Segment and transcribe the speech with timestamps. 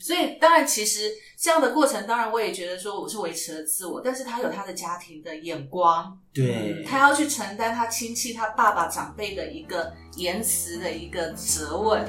[0.00, 12.04] 所以当然，其实这样的过程，当然我也觉得说我是维持了自我，但是他有他的家庭的眼光，对，他要去承担他亲戚、他爸爸长辈的一个言辞的一个责问。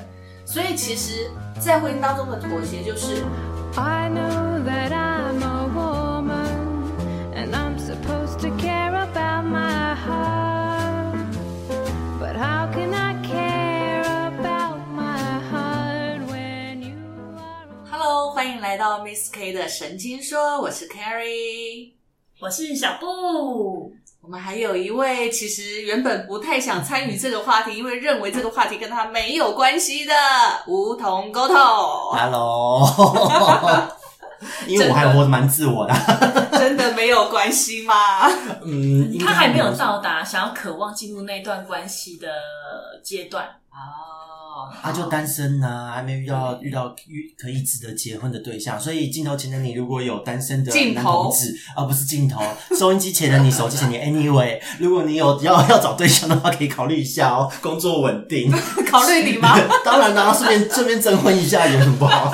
[0.45, 1.29] 所以其实，
[1.59, 3.23] 在婚姻当中的妥协就是。
[3.75, 5.08] I know that I'm
[18.59, 21.93] 迎来到 Miss K 的神经说，我是 Carrie，
[22.41, 23.93] 我是小布。
[24.21, 30.13] 我们还有一位，其实原本不太想参与这个话题，因为认为这个话题跟他没有关系的
[30.67, 31.55] 梧桐沟通。
[31.55, 32.85] Hello，
[34.67, 35.93] 因为我还活得蛮自我的，
[36.51, 38.27] 真的没有关系吗？
[38.65, 42.27] 嗯，他还没有到达想要渴望进入那段关系的
[43.01, 44.19] 阶段啊。
[44.81, 52.41] 他就单身呢，还没遇到遇到遇可以值得结婚的对象，所以镜头前的你如果有单身的男同志，而不是镜头，
[52.77, 58.51] 收音机前的你， 手机前的你，anyway，如果你有要要找对象的话，可以考虑一下哦，工作稳定，
[58.89, 59.55] 考虑你吗？
[59.85, 62.31] 当然啦，顺便顺便征婚一下有什么不好？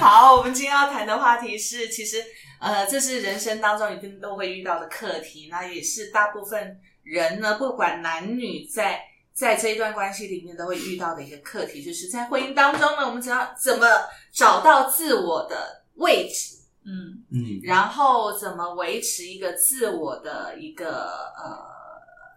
[0.00, 2.22] 好，我们今天要谈的话题是，其实
[2.58, 9.00] 呃，这是人生当中一定都会遇到的课题，那也是大部分人呢，不管男女在。
[9.34, 13.84] 在这一段关系里面都会遇到的一个课题，就是在婚姻当中呢，我们只要怎么
[14.32, 17.20] 找到自我的位置，嗯。
[17.30, 21.58] 嗯，然后怎么维持一个自我的一个呃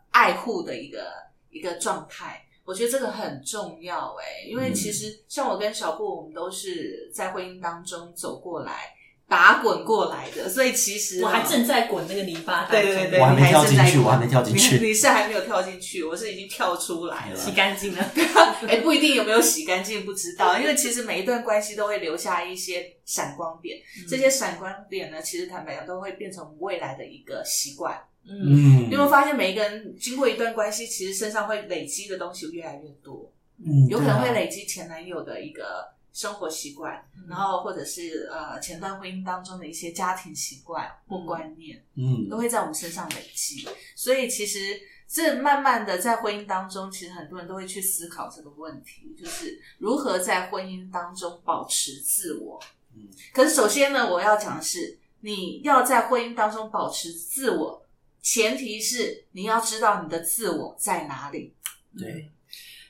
[0.09, 1.13] 爱护的一个
[1.51, 8.96] 一个状态，我觉得这个很重要哎，因为其实像我跟小布，我们都是在婚姻当中走过来。
[9.29, 12.65] 打滚过来的，所以其实我还正在滚那个泥巴。
[12.71, 14.77] 对对对，我还没跳进去，我还没跳进去。
[14.83, 18.11] 你是还没有跳进去，我是已经跳出来了，洗干净了。
[18.69, 20.57] 哎，不一定有没有洗干净，不知道。
[20.57, 23.77] 因为其实每一段关系都会留下一些闪光点，
[24.09, 27.99] 这些闪光点呢，其实坦白讲都会变成未来的一个习惯。
[28.25, 33.29] 嗯，你有没有发现每一个人经过一段关系，其实身上会累积的东西越来越多。
[33.59, 35.96] 嗯，有可能会累积前男友的一个。
[36.17, 43.69] 生活习惯，然后或者是呃前段婚姻当中的一些家庭习惯或观念，嗯，都会在我们身上累积。
[43.95, 52.59] 所以其实这慢慢的在婚姻当中，其实很多人都会去思考这个问题，就是如何在婚姻当中保持自我。
[52.95, 57.85] 嗯，可是首先呢，我要讲的是，你要在婚姻当中保持自我，
[58.23, 61.53] 前提是你要知道你的自我在哪里。
[61.95, 62.31] 对。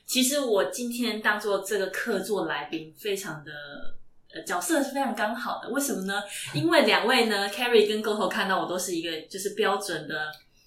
[0.08, 3.52] 其实我今天当做这个客座来宾，非常的
[4.34, 5.68] 呃角色是非常刚好的。
[5.68, 6.14] 为什么呢？
[6.54, 10.14] 因为两位呢，Carrie 跟 Go 头看到我都是一个就是标准的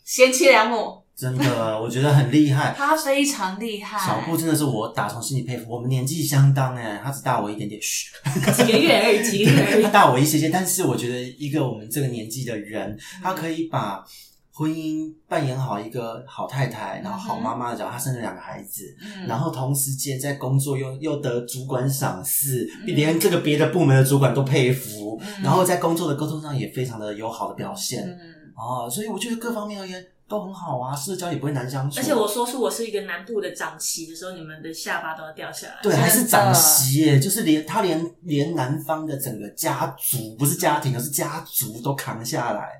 [0.06, 2.72] 贤妻良母，真的我觉得很厉害。
[2.78, 5.72] 他非常厉害，小布真的是我打从心里佩服。
[5.74, 8.12] 我们年纪相当哎，他只大我一点点，嘘，
[8.56, 10.50] 几个月而已，几个月而已， 他大我一些些。
[10.50, 14.06] 但是我觉得一个我们这个年纪的人，他可以把。
[14.54, 18.84] 婚姻扮演好一个好太太，然后好妈妈的角色，她生了两个孩子，
[19.28, 28.08] 然后同时间在工作又又得主管赏识，连这个别的部门的主管都佩服，然后在工作的沟通上也非常的友好的表现，
[28.56, 30.06] 哦，所以我觉得各方面而言。
[30.32, 32.00] 都很好啊，社交也不会难相处。
[32.00, 35.80] 而且我说出我是一个南部的长媳的时候，你们的下巴都要掉下来。
[35.84, 42.80] 对，还是长媳耶，就是连他连连南方的整个家族，不是家庭，而是家族都扛下来。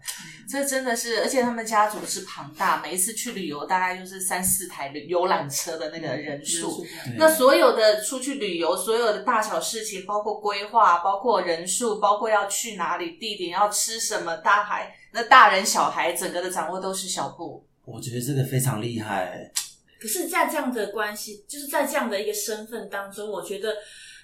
[0.50, 6.86] 这真的是，而且他们家族是庞大，每一次去旅游大概就是三四台游览车的那个人数。
[7.18, 14.96] 那所有的出去旅游，所有的大小事情，包括规划，包括人数，包括要去哪里，地点要吃什么，大海。
[15.12, 19.52] 那大人小孩整个的掌握都是小布，我觉得这个非常厉害。
[20.00, 23.70] 可是，在这样的关系，就是在这样的一个身份当中，我觉得，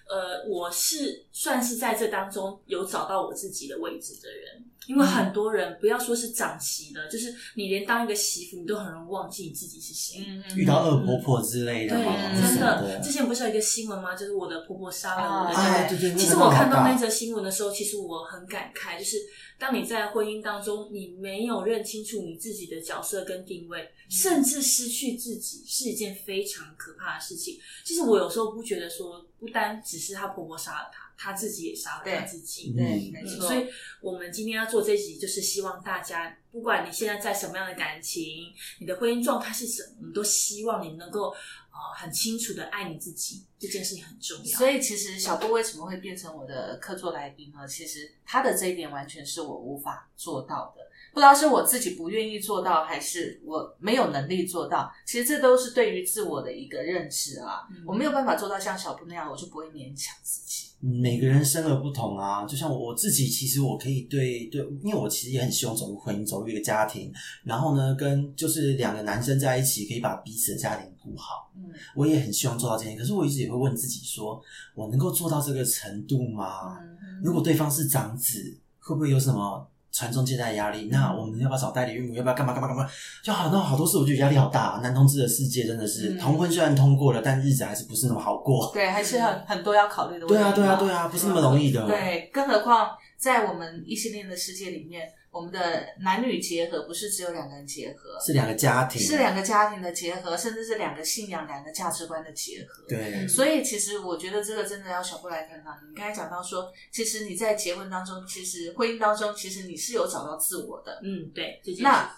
[0.10, 4.66] 呃，我是算是在这当中有找到我自己的位置的人。
[4.86, 10.26] 因为很多人不要说是长媳了，就是你连当一个媳妇，你都很容易忘记你自己是谁。
[10.56, 13.02] 遇到恶婆婆之类的，对，真的。
[13.04, 14.16] 之前不是有一个新闻吗？
[14.16, 16.18] 就是我的婆婆杀了我的对对对。
[16.18, 19.18] 其实我看到那则新闻的时候，其实我很感慨，就是
[19.58, 27.58] 当你在婚姻当中，你没有认清楚你自己的角色跟定位，甚至失去自己，是一件非常可怕的事情。
[27.84, 31.07] 其实我有时候不觉得说，不单只是她婆婆杀了她。
[31.18, 33.48] 他自己也杀了他自己，对，没错。
[33.48, 33.68] 所以，
[34.00, 44.58] 我们今天要做这集，就是希望大家，不管你现在在什么样的感情，你的婚姻状态是什么，我们都希望你能够呃很清楚的爱你自己，这件事情很重要。
[44.58, 47.68] 所以，其实小波为什么会变成我的客座来宾呢？
[47.68, 50.87] 其实他的这一点完全是我无法做到的，
[51.18, 54.88] 不知道是我自己不愿意做到，还是我没有能力做到。
[55.04, 60.68] 其实这都是对于自我的一个认知啊，我没有办法做到像小布那样，我就不会勉强自己。
[60.80, 67.12] 每个人生而不同啊，就像我自己，其实我可以对对，因为我其实也很希望走入婚姻，走入一个家庭，
[67.44, 71.52] 然后呢，跟就是两个男生在一起，可以把彼此的家庭顾好。
[71.56, 71.64] 嗯，
[71.96, 74.40] 我也很希望做到这点，可是我一直也会问自己，说
[74.76, 76.78] 我能够做到这个程度吗？
[77.24, 79.68] 如果对方是长子，会不会有什么？
[79.98, 82.14] 传宗接代压力，那我们要不要找代理孕母？
[82.14, 82.88] 要不要干嘛干嘛干嘛？
[83.24, 84.80] 就好那好多事，我觉得压力好大。
[84.84, 88.70] 男同志的世界真的是同婚虽然通过了，但日子还是不是那么好过。
[88.72, 90.36] 对，还是很很多要考虑的问题。
[90.36, 91.84] 对啊，对啊，对啊，不是那么容易的。
[91.88, 95.10] 对，更何况在我们异性恋的世界里面。
[95.38, 102.84] 我们的男女结合不是只有两个人结合，是两个家庭，是两个家庭的结合，甚至是两个信仰、两个价值观的结合。
[102.90, 105.78] 对，所以其实我觉得这个真的要小布来看看。
[105.88, 111.00] 你刚才讲到说，其实你在结婚当中，其实婚姻当中，其实你是有找到自我的。
[111.04, 111.62] 嗯，对。
[111.82, 112.12] 那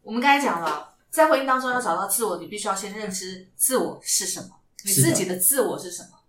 [0.00, 4.48] 我们刚才讲了，在婚姻当中要找到自我，你必须要先认知自我是什么，
[4.82, 6.21] 你自己的自我是什么。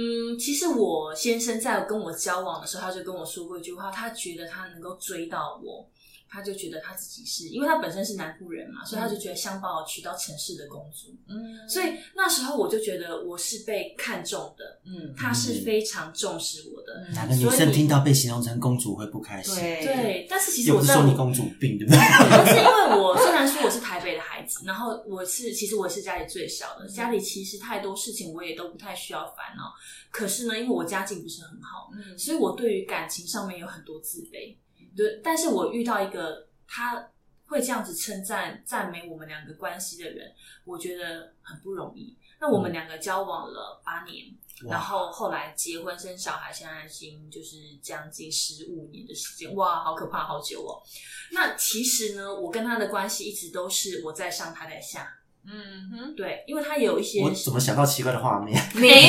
[0.00, 5.84] 嗯，其实我先生在跟我交往的时候，他就跟我说过一句话，他觉得他能够追到我。
[6.30, 11.14] 他就觉得他自己是，因为他本身是南部人嘛，所以他就觉得想把我娶到城市的公主。
[11.26, 17.08] 嗯，所以那时候我就觉得我是被看中的，嗯，他是非常重视我的。
[17.14, 19.54] 哪个女生听到被形容成公主会不开心？
[19.54, 21.98] 对，但是其实我说你公主病，对不对？
[22.30, 29.72] 但是因为我虽然说我是台北的孩子，然后我是其实我是家里最小的，家里其实太多事情我也都不太需要烦恼。
[30.10, 34.56] 可是呢，因为我家境不是很好，嗯，所以我对于感情上面有很多自卑。
[34.98, 37.08] 对，但是我遇到一个他
[37.46, 40.34] 会这样子称赞赞美我们两个关系的人，
[40.64, 42.18] 我觉得很不容易。
[42.40, 44.26] 那我们两个交往了八年，
[44.68, 50.82] 然后后来结婚生小孩，现在已经就是将近十五年的时间，哇，好可怕，好久哦。
[51.30, 55.08] 那其实呢，我跟他的关系一直都是我在上，他在下。
[55.44, 58.60] 嗯哼，对，因为他有一些，我怎么想到奇怪的画面？
[58.74, 59.08] 没。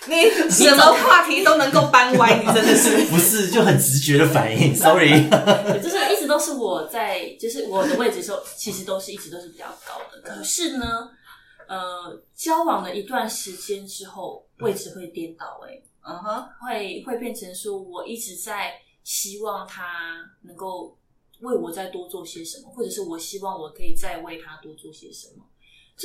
[0.08, 5.28] 你什么话题都能够搬歪，你真的是不是就很直觉的反应？Sorry，
[5.82, 10.20] 就是一直都是我在，就是我的位置时候，其实都是一直都是比较高的。
[10.22, 11.10] 可是呢，
[11.68, 18.72] 呃，交往了一段时间之后，位置会颠倒，哎，嗯哼，会会变成说我一直在
[19.04, 20.96] 希望他能够
[21.40, 25.44] 为我再多做些什么，或者是我希望我可以再为他多做些什么。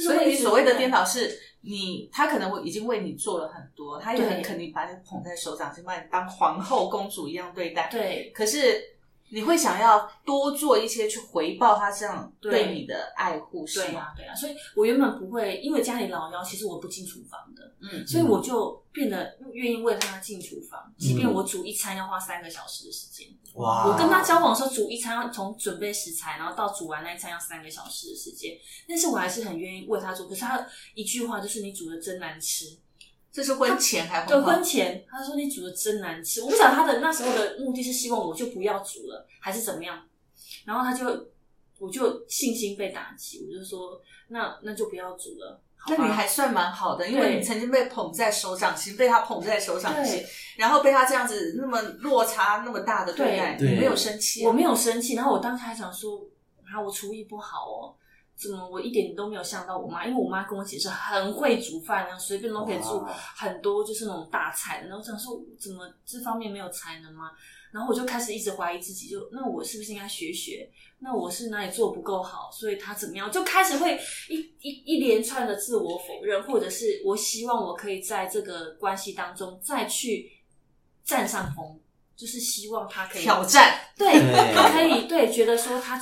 [0.03, 7.89] 所以你所谓的颠倒是你，他可能已经为你做了很多，他也很肯定把你捧在手掌心，把你当皇后公主一样对待。
[7.89, 8.81] 对，可是
[9.29, 14.13] 你会想要多做一些去回报他这样对你的爱护，是吗？
[14.15, 23.27] 对啊，所以我原本不会，因为家里老幺，其实我不进厨房的，嗯，所以我就变得愿意为他进厨房，即便我煮一餐要花三个小时的时间。
[23.55, 23.87] 哇！
[23.87, 28.57] 我跟他交往的时候，煮一餐要从准备食材，然后到煮完那一餐要三个小时的时间。
[28.87, 30.27] 但是我还是很愿意为他做。
[30.27, 32.77] 可是他一句话就是：“你煮的真难吃。”
[33.31, 40.07] 这是婚前还对婚前，他说：“你煮的真难吃。”我不晓得他的那时候的目的是希望我就不要煮了，还是怎么样。
[40.63, 41.05] 然后他就，
[41.79, 50.23] 我就信心被打击，我就说：“那那就不要煮了。”那你还算蛮好的，因为你曾经被捧在手掌心，被他捧在手掌心，
[50.57, 55.15] 然后被他这样子那么落差那么大的对待，你没有生气，我没有生气。
[55.15, 56.19] 然后我当时还想说，
[56.65, 57.93] 啊，我厨艺不好哦，
[58.35, 60.05] 怎么我一点都没有像到我妈？
[60.05, 64.85] 因为我妈跟我姐是很会煮饭，然后随便都可以做很多就是那种大菜。
[64.87, 67.31] 然后想说，怎么这方面没有才能吗？
[67.75, 70.71] 然后我就开始一直怀疑自己，就那我是不是应该学学？
[70.99, 72.49] 那我是哪里做不够好？
[72.49, 73.29] 所以他怎么样？
[73.29, 80.31] 就开始会一一一连串的自我否认，或者是我希望我可以在这个关系当中再去
[81.03, 81.77] 占上风，
[82.15, 84.21] 就是希望他可以挑战，对，
[84.53, 85.99] 他可以对，觉得说他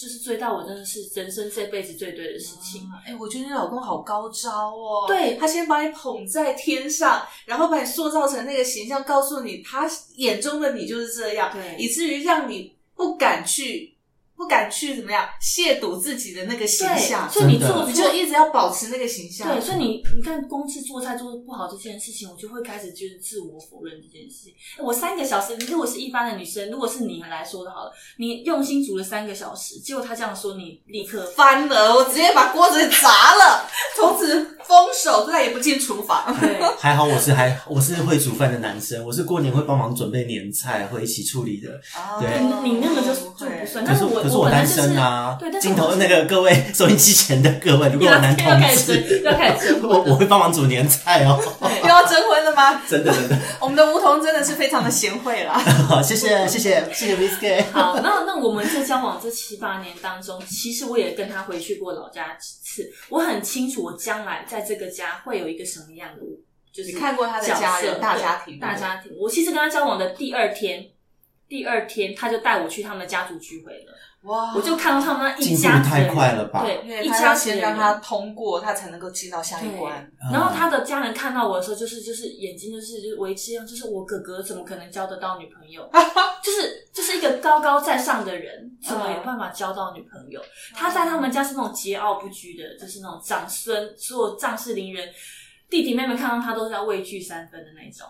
[0.00, 2.88] 就是追到我，真的是人生这辈子最对的事情。
[3.06, 13.94] 哎，我觉得你老公好高招哦，对他先把你捧在天上，然后把你塑造成那个形象，告诉你他眼中的你就是这样，对，以至于让你不敢去。
[14.40, 19.46] 不敢去怎么样亵渎自己的那个形象，所以你做你就一直要保持那个形象。
[19.46, 24.54] 对，所以你你看，光是做菜做的不好这件事情，我就会开始就是自我否认这件事情。
[24.82, 36.34] 我三个小时，如果是一般的女生，如果是你来说的好了，你用心煮了三个小时，结果他这样说，你立刻翻了，我直接把锅子砸了，从此封手，再也不进厨房。
[36.80, 41.78] 还好我是还我是会煮饭的男生，我是过年会帮忙准备年菜，会一起处理的。
[42.18, 44.29] 对，你那个就就不算，但是我。
[44.30, 45.36] 是我单身啊！
[45.60, 51.38] 镜头那个各位 收音机前的各位，如果有男同志， 要开始我我会帮忙煮年菜哦。
[51.82, 52.82] 又要征婚了吗？
[52.88, 55.58] 真 的真的，我们的梧桐真的是非常的贤惠啦。
[55.88, 57.64] 好，谢谢谢谢谢谢 Whisky。
[57.72, 66.22] 好，那那我们在交往这七八年当中，其实我也跟他回去过老家几次，我很清楚我将来在这个家会有一个什么样的
[66.72, 69.10] 就是你看过他的家人大家庭，大家庭。
[69.18, 70.84] 我其实跟他交往的第二天，
[71.50, 73.92] 第二天他就带我去他们家族聚会了。
[74.22, 74.54] 哇！
[74.54, 76.62] 我就看到他们那一家太快了吧？
[76.62, 80.08] 对，一家先让他通过，他才能够进到下一关。
[80.30, 85.90] 然后他的家人看到我的时候，就是就是眼睛就是就是为之一样，就是我哥哥怎么可能交得到女朋友？
[86.44, 90.40] 就是就是一个高高在上的人，怎么有办法交到女朋友？
[90.74, 95.08] 他在他们家是那种桀骜不拘的，就是那种长孙，所有仗势凌人，
[95.70, 98.06] 弟弟妹妹看到他都是要畏惧三分的那种。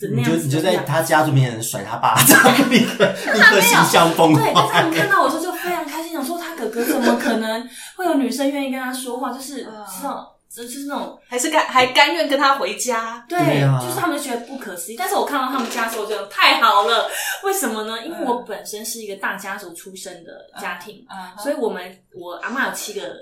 [0.00, 2.40] 你就你就在他家族面前甩他巴掌，
[2.70, 9.32] 立刻立刻形象崩对，但是他们看到我说就非常开心，想说他哥哥怎么可能会有女生愿意跟他说话？
[9.32, 9.66] 就是
[10.02, 10.24] 那种，
[10.54, 13.24] 就是那种还是甘还甘愿跟他回家？
[13.28, 13.38] 对，
[13.82, 14.96] 就是他们觉得不可思议。
[14.96, 17.10] 但是我看到他们家的时候，觉得太好了。
[17.42, 18.04] 为什么呢？
[18.04, 21.04] 因为我本身是一个大家族出身的家庭，
[21.42, 23.16] 所以我们我阿妈有七个。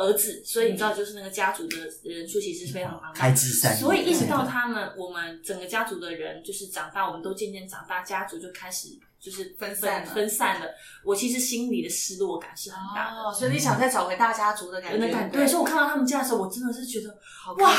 [0.00, 8.88] 儿子，所以你知道，就是那个家族的人数其实是非常庞大，所以一直到他们，我们整个家族的人就是长大，我们都渐渐长大，家族就开始
[9.20, 10.66] 就是分散分散了。
[11.04, 15.28] 我其实心里的失落感是很大的，所以你想再找回大家族的感觉。
[15.30, 17.10] 对，所以我看到他们家的时候，我真的是觉得
[17.58, 17.74] 哇，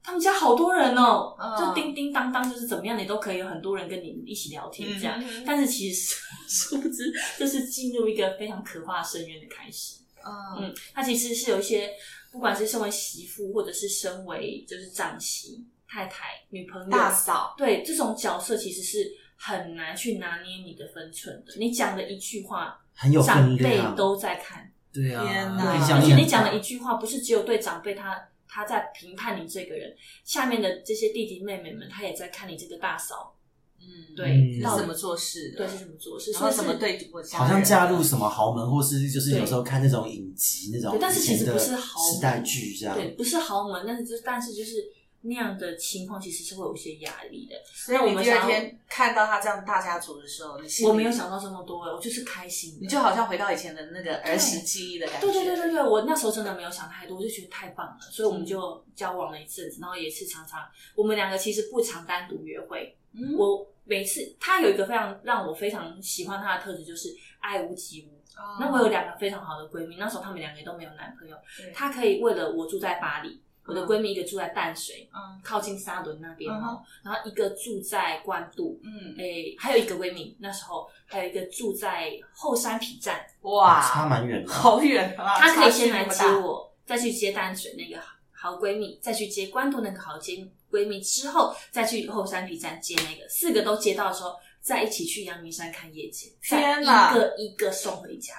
[0.00, 5.20] 他们家好多人哦，就叮叮当当，就是怎么样，你都可以有很多人跟你一起聊天这样。
[5.44, 6.14] 但是其实
[6.48, 9.96] 殊不知， 这是进入一个非常可怕深渊的开始。
[10.58, 11.90] 嗯，他其实是有一些，
[12.30, 21.54] 不管是身为媳妇，或者是身为就是长媳、太太、女朋友、大嫂，对这种角色，其实是很难去拿捏你的分寸的。
[21.56, 25.24] 你讲的一句话，很有长辈都在看，对啊，
[25.96, 33.34] 而且你讲的一句话，不是只有对长辈，他他在评判你这个人，下面的这些弟弟妹妹们，他也在看你这个大嫂。
[33.80, 35.54] 嗯，对，是怎么做事？
[35.56, 36.32] 对，是怎么做事？
[36.32, 44.84] 说什么对我好像嫁入什么豪门，或是就是有时候看那种影集那种，但是其实不是豪时代剧这样，对，不是豪门，但是就但是就是
[45.22, 47.54] 那样的情况，其实是会有一些压力的。
[47.74, 55.26] 所以我们第二天看到他这样大家族的时候，我没有想到这么多，我就是开心，你就好像回到以前的那个儿时记忆的感觉。
[55.26, 60.60] 对对对对对，我那时候真的没有想太多，我就觉得太棒了，所以我们就交往了一阵子，然后也是常常
[60.94, 62.96] 我们两个其实不常单独约会，
[63.36, 63.66] 我。
[63.90, 67.08] 每次他有一个非常让我非常喜欢他的特质，就是
[67.40, 68.20] 爱屋及乌。
[68.60, 71.34] 那我有两个非常好的闺蜜，那时候她们两个都没有男朋友。
[71.72, 75.08] 她可以为了我住在巴黎，我的闺蜜一个住在淡水，
[75.42, 85.38] 靠近沙伦那边哦，然后一个住在关渡，嗯，诶，还有一个闺蜜那时候还有一个住在后山皮站，哇，差蛮远的， 好远啊！
[85.38, 87.98] 她可以先来接我，再去接淡水那个
[88.32, 90.46] 好闺蜜，再去接关渡那个好接。
[90.70, 98.34] 闺蜜之后再去后山 B 站接那个，四个都接到的时候，再一起去阳明山看夜景，天哪，一个一个送回家。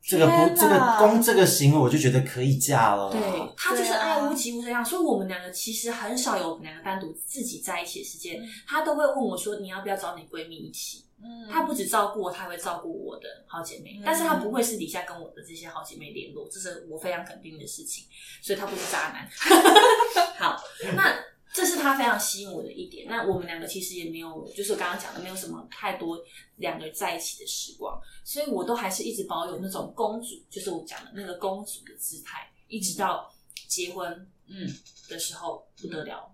[0.00, 3.12] 这个不，这个光这个行为我就觉得可以嫁了。
[3.12, 3.20] 对
[3.58, 8.40] 他就是爱屋及乌这样，所以我们两个其实很少有我们两个单独自己在一起的时间。
[8.66, 18.06] 他都会问我说：“你要不要找你闺蜜一起？”嗯，他不止照顾我，他还会照顾我的好姐妹，但是他不会私底下跟我的这些好姐妹联络，这是我非常肯定的事情。
[18.40, 19.28] 所以他不是渣男。
[20.38, 20.62] 好，
[20.96, 21.12] 那。
[21.58, 23.08] 这是他非常吸引我的一点。
[23.08, 26.16] 那我们两个其实也没有，就是我刚刚讲的，没有什么太多
[26.58, 33.28] 两个人在一起的时光，所以我都还是一直保有那种公主，就是我讲的那个公主的姿态，一直到
[33.66, 34.08] 结婚，
[34.46, 34.72] 嗯
[35.08, 36.30] 的时候不得了，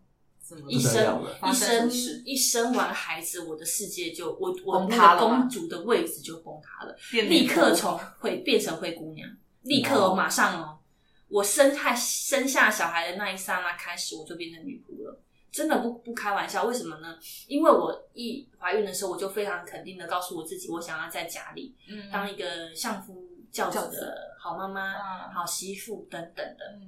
[0.69, 1.91] 一生一生
[2.27, 9.27] 一生完孩子，我的世界就我我那个公主的位置就崩塌了，立刻从会变成灰姑娘，
[9.63, 10.79] 立刻马上哦。
[11.29, 16.65] 我生下生下小孩的那一刹那开始，我就变成女仆了，真的不不开玩笑。
[16.65, 17.19] 为什么呢？
[17.47, 21.75] 因为我一怀孕的时候，我就非常肯定的告诉我自己，我想要在家里
[22.13, 26.79] 当一个相夫教子的好妈妈、好媳妇等等的。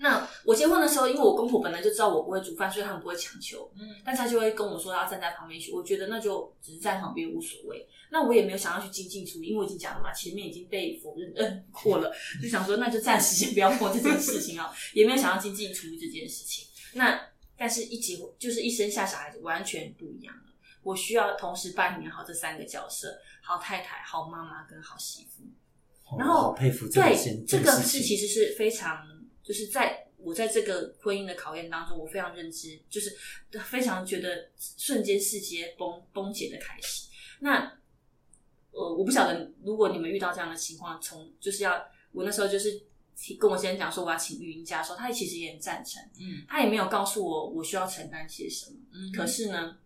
[0.00, 3.68] 那我结婚的时候，因为我公婆本来就知道我不会煮饭，所以他们不会强求。
[3.76, 5.72] 嗯，但他就会跟我说要站在旁边去。
[5.72, 7.84] 我觉得那就只是在旁边无所谓。
[8.10, 16.64] 那我也没有想要去精进厨艺，因为我已经讲了嘛，前面已经被否认嗯过了，就想说那就暂时先不要碰这件事情啊， 也没有想要精进厨艺这件事情。
[16.94, 17.20] 那
[17.56, 20.52] 但是一结就是一生下小孩子完全不一样了，
[20.84, 25.42] 我需要同时扮演好这三个角色：好太太、好妈妈跟好媳妇。
[26.16, 27.14] 然后佩服对
[27.46, 29.17] 这个是其实是非常。
[29.48, 33.16] 就是在我在这个婚姻的考验当中，我非常认知，就是
[33.64, 37.08] 非常觉得瞬间世界崩崩解的开始。
[37.40, 37.78] 那
[38.72, 42.82] 呃，我不晓得如果你们遇到这样的情况，从就是要我那时候就是
[43.40, 49.78] 跟我先生讲说我要请育婴假的时候，他其实也很赞成，嗯，他也没有告诉我我需要承担些什么，嗯，可是呢，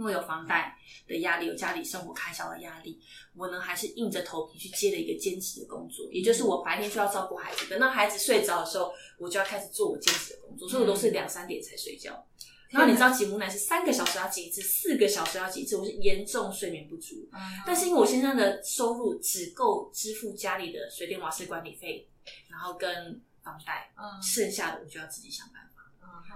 [0.00, 0.74] 因为有房贷
[1.06, 2.98] 的压力，有家里生活开销的压力，
[3.36, 12.26] 我呢还是硬着头皮去接了一个兼职的工作，也就是我白天就要照顾孩子，等到孩子睡着的时候，我就要开始做我兼职的工作，所以我都是两三点才睡觉。
[12.70, 17.28] 然后你知道挤母奶是三个小时要挤一次，四个小时要挤一次，我是严重睡眠不足。
[17.66, 22.08] 但是因为我先生的收入只够支付家里的水电瓦斯管理费，
[22.48, 23.92] 然后跟房贷，
[24.22, 25.69] 剩下的我就要自己想办法。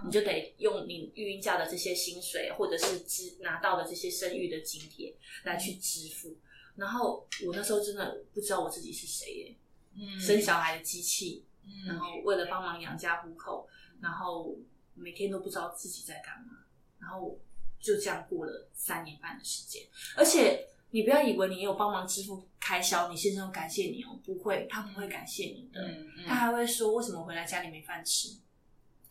[0.04, 6.36] 你就得用你育婴假的这些薪水，或者是支拿到的这些生育的津贴来去支付。
[6.76, 9.56] 然后我那时候真的不知道我自己是谁耶，
[9.94, 13.68] 嗯，生小孩的机器，嗯，然后为了帮忙养家糊口，
[14.00, 14.56] 然后
[14.94, 16.64] 每天都不知道自己在干嘛，
[16.98, 17.38] 然后
[17.78, 19.82] 就这样过了三年半的时间。
[20.16, 25.80] 而且你不要以为你有帮忙支付开销，你先生感谢你哦，不会，他不会感谢你的，
[26.26, 28.30] 他还会说为什么回来家里没饭吃。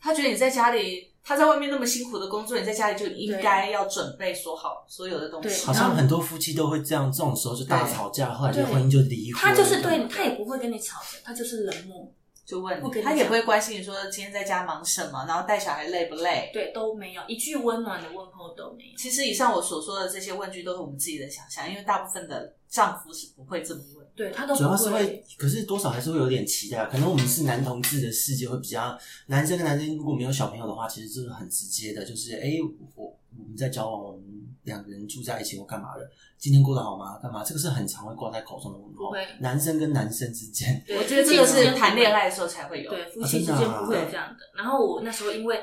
[0.04, 5.64] 他觉得你在家里，他在外面那么辛苦的工作，你在家里就应该要准备说好所有的东西。
[5.64, 9.40] 好像很多夫妻都会这样，这种时候就大吵架，后来就婚姻就离婚。
[9.40, 12.06] 他就是对他也不会跟你吵的，他就是冷漠，
[12.44, 16.50] 就问你，他也不会关心你说今天在家忙什么，然后带小孩累不累？
[16.52, 18.98] 对，都没有一句温暖的问候都没有。
[18.98, 24.03] 其实以上我所说的这些问句都是我们自己的想象，因为大部分的丈夫是不会这么问。
[24.16, 26.84] 对他都主要是会，可是多少还是会有点期待。
[26.86, 32.52] 可能我们是男同志的世界会比较，男生跟男生如果没有小朋友的话，其实就是很直接的，就是哎，
[32.94, 33.04] 我
[33.36, 34.22] 我们在交往，我们
[34.62, 36.08] 两个人住在一起，我干嘛的？
[36.38, 37.18] 今天过得好吗？
[37.22, 37.42] 干嘛？
[37.42, 39.12] 这个是很常会挂在口中的问候。
[39.40, 44.44] 男生跟男生之间，我觉得这个是谈恋爱的时候才会有，对夫妻之间不会有这样的。
[44.54, 45.60] 然后我那时候因为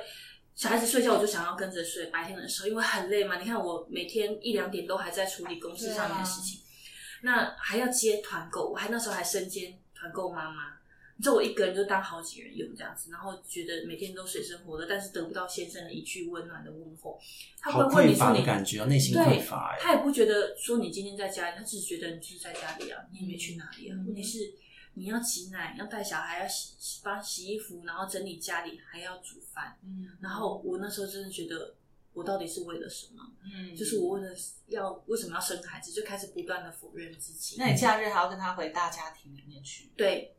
[0.56, 2.08] 小孩子睡觉，我就想要跟着睡。
[2.08, 6.60] 白天的时候因为很累嘛，你看我每天一两点都还在处理公司上面的事情。
[7.22, 10.78] 那还要接团购，我还那时候还身兼团购妈妈，
[11.16, 17.20] 你知道我一个人就当好几个人用这样子，然后觉得每天都水深火热，但是得不到先生的一句温暖的问候，
[17.60, 23.98] 他会问你说你感觉内心匮乏，他也不觉得说你今天在家里，他只是觉得你就是在家里啊，你也没去哪里啊。
[24.06, 24.54] 问题是
[24.96, 31.76] 你要挤奶，要带小孩，要洗帮洗衣服，然后整理家里，还要煮饭，嗯，然后我那时候真的觉得。
[32.14, 33.24] 我到底是为了什么？
[33.44, 34.36] 嗯，就是我为了
[34.68, 37.56] 要为什么要生孩子，就开始不断的否认自己。
[37.58, 39.92] 那你假日还要跟他回大家庭里面去？
[39.96, 40.36] 对，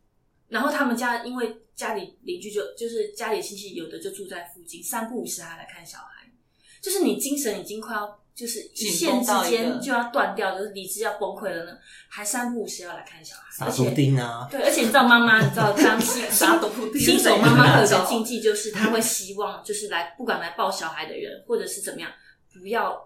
[0.48, 6.32] 然后他们家因为家里邻居就就是家里亲戚有的就住在附近，三不五时还来看小孩，
[6.80, 8.21] 就是你精神已经快要。
[8.34, 11.72] 就是一线之间就要断掉，就是理智要崩溃了呢，
[12.08, 14.48] 还三不五时要来看小孩，撒图钉啊！
[14.50, 16.24] 对，而且你知道妈妈，你知道当新
[16.98, 22.10] 新手妈妈有个禁忌，就是她会希望就是来不管来抱小孩的人或者是怎么样，
[22.58, 22.96] 不要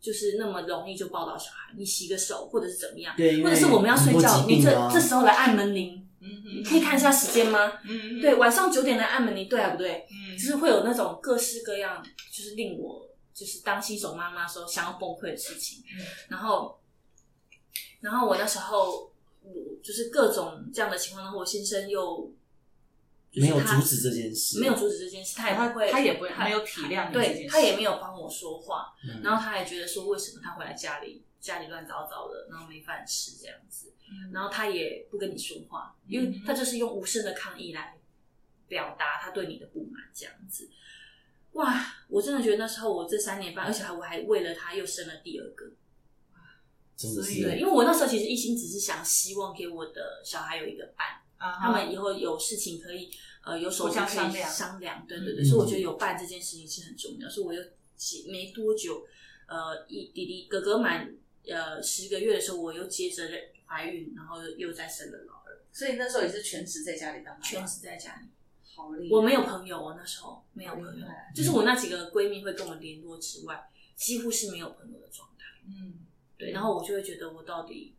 [0.00, 7.74] 就是那么容易就抱到小孩，你洗个手或者是怎么样，或者是我们要睡觉，你这这时候来按门铃，嗯你可以看一下时间吗？
[7.88, 10.04] 嗯对，晚上九点来按门铃，对啊不对？
[10.10, 12.02] 嗯，就是会有那种各式各样，
[12.36, 13.08] 就是令我。
[13.34, 15.82] 就是当新手妈妈时候想要崩溃的事情，
[16.28, 16.80] 然后，
[18.00, 22.32] 然后我那时候我就是各种这样的情况，然后我先生又
[23.32, 28.94] 没有阻止这件事，没有阻止这件事，他也不会，他也不会，没有体谅你，对他也没有帮我说话，
[29.24, 33.92] 然后他还觉得说为什么他回来家里家里乱糟糟的，然后没饭吃这样子，
[34.32, 37.98] 然后他也不跟你说话，因为他就是用无声的抗议来
[38.68, 40.70] 表达他对你的不满这样子。
[41.54, 41.86] 哇！
[42.08, 45.72] 我真的觉得那时候我这三年半，而且还我还为了他又生了第二个，
[46.96, 51.06] 真的是对，因为我那时候其实一心只是想希望给我的小孩有一个伴，
[51.38, 53.10] 他们以后有事情可以
[53.44, 57.28] 呃有手可以商量，对对对，所以我觉得有伴这件事情是很重要。
[57.28, 57.62] 所以我又
[58.30, 59.06] 没多久，
[59.48, 61.12] 呃，一弟弟哥哥满
[61.48, 63.28] 呃十个月的时候，我又接着
[63.66, 68.28] 怀孕，然后又再生了老二，所以那时候也是全职在家里当，全职在家里。
[69.10, 75.44] 我没有朋友哦，那时候没有朋友，就是我那几个闺蜜会跟我联络之外，几乎是没有朋友的状态。
[75.66, 76.00] 嗯，
[76.36, 77.94] 对，然后我就会觉得我到底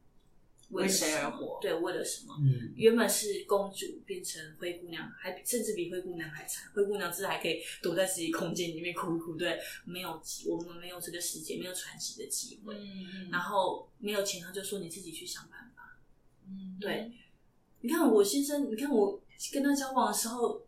[0.69, 1.59] 为谁而活？
[1.61, 2.35] 对，为了什么？
[2.41, 6.71] 嗯，原本是公主变成灰姑娘，还甚至比灰姑娘还惨。
[6.73, 12.75] 灰姑娘至还可以躲在自己空间里面哭哭，对，没有我们没有这个世界，没有喘息的机会。
[12.75, 15.99] 嗯嗯，然后没有钱，他就说你自己去想办法。
[16.47, 17.11] 嗯，对，
[17.81, 19.19] 你看我先生，你看我
[19.53, 20.61] 跟他交往的时候。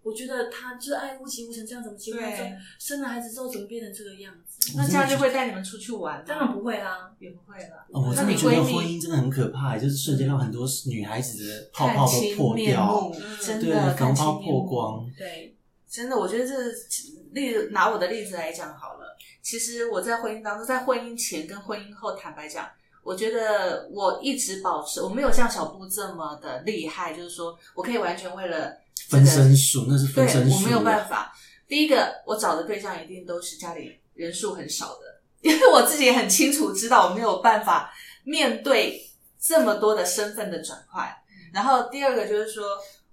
[0.00, 4.72] 我觉得他就是爱屋及乌成这样，怎么结婚之后生了孩子之后怎么变成这个样子？
[4.74, 6.24] 那家就会带你们出去玩？
[6.24, 7.84] 当然不会啊，也不会了。
[7.90, 15.04] 我真的觉得婚姻真的很可怕，就是瞬间让很多女孩子的泡泡都破掉，真的防泡破光。
[15.14, 15.54] 对，
[15.86, 16.54] 真的，我觉得这
[17.32, 19.14] 例拿我的例子来讲好了。
[19.42, 22.66] 其实我在婚姻当中，在婚姻前跟婚姻后，坦白讲，
[23.02, 28.76] 我觉得我一直保持，我没有像小布这么的厉害，就是说我可以完全为了。
[29.08, 31.32] 分身术那是分身术，我没有办法。
[31.66, 37.90] 第一个，我找的对象一定都是家里人数很少的，因为我自己也很清楚知道我没有办法
[38.24, 39.08] 面对
[39.40, 41.08] 这么多的身份的转换。
[41.54, 42.64] 然后第二个就是说，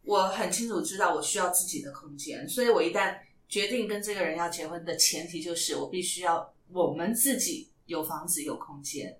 [0.03, 3.15] 我很清楚知道我需要自己的空间，所以我一旦
[3.47, 9.15] 决定跟这个人要结婚的前提就是我必须要我们自己有房子有空间，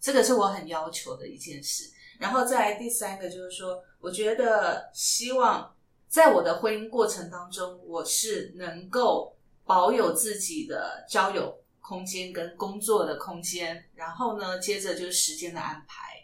[0.00, 1.90] 这个是我很要求的一件事。
[2.18, 5.74] 然后再来第三个就是说，我觉得希望
[6.08, 16.14] 在我的婚姻过程当中，我是能够保有自己的交友空间跟工作的空间，然后呢，接着就是时间的安排。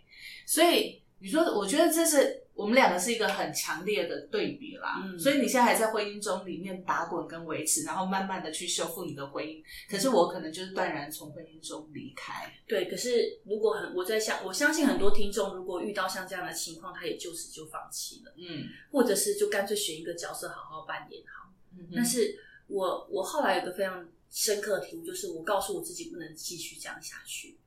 [0.47, 2.44] 所以你说，我觉得这是。
[2.55, 9.61] 我们两个是一个很强烈的对比啦，所以你现在还在婚姻中里面打滚跟维持，然后慢慢的去修复你的婚姻。
[9.91, 12.53] 可是我可能就是断然从婚姻中离开。
[12.67, 21.53] 对，可是如果很我在想，我相信很多听众如果遇到像这样的情况，他也就此就放弃了，嗯，或者是就干脆选一个角色好好扮演好。
[21.93, 22.39] 但是
[22.69, 27.59] 我我后来有个非常深刻的体悟，就是我告诉我自己不能继续这样下去。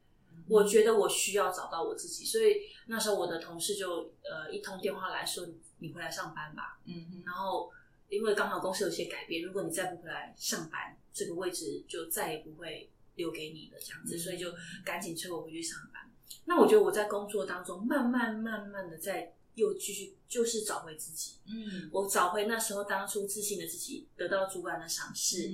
[0.50, 2.56] 我觉得我需要找到我自己，所以
[2.88, 5.48] 那时候我的同事就呃一通电话来说
[5.80, 7.72] 你回来上班吧，嗯，然后
[8.10, 14.54] 因为刚好公司有些改变，如果你再不回来上班，这个位置就再也不会留给你了这样子，所以就
[14.86, 16.10] 赶紧催我回去上班。
[16.46, 25.52] 那我觉得我在工作当中慢慢慢慢的在又继续就是找回自己，嗯，我找回那时候当初自信的自己，得到主管的赏识。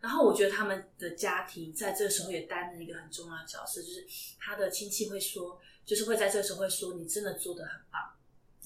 [0.00, 4.06] 然后我觉得他们的家庭在这时候也担任一个很重要的角色，就是
[4.38, 8.00] 他的亲戚会说，就是会在这时候会说，你真的做得很棒。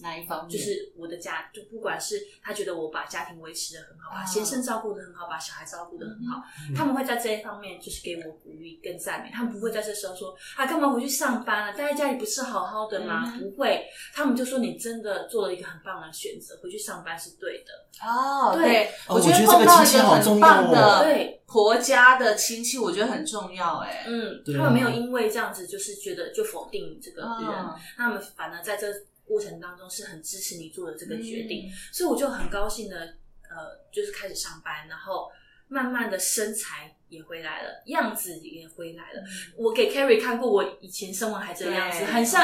[0.00, 0.50] 哪一方面？
[0.50, 6.42] 就是我的家，就不管是他觉得我把家庭维持的很好，把先生照顾的很好，把小孩照顾的很好，
[6.74, 9.30] 他们会在这一方面就是给我鼓励跟赞美。
[9.32, 11.72] 他们不会在这时候说啊，干嘛回去上班啊？
[11.72, 13.38] 待在家里不是好好的吗？
[13.38, 17.72] 不会，他们就说你真的做了一个很棒的选择，回去上班是对的。
[18.04, 23.78] 哦，对，我觉得碰到一个很棒的对婆家的亲戚，我觉得很重要。
[23.78, 27.50] 哎，嗯，他们没有因为这样子就是觉得就否定这个人，
[27.96, 28.88] 他们反而在这。
[29.24, 33.16] 过程当中是很支持你做的这个决定，所以我就很高兴的，
[33.48, 35.30] 呃，就是开始上班，然后
[35.68, 36.96] 慢慢的身材。
[37.14, 39.22] 也回来了，样子也回来了。
[39.56, 42.42] 我给 Carrie 看过我以前生完孩子的样子，很像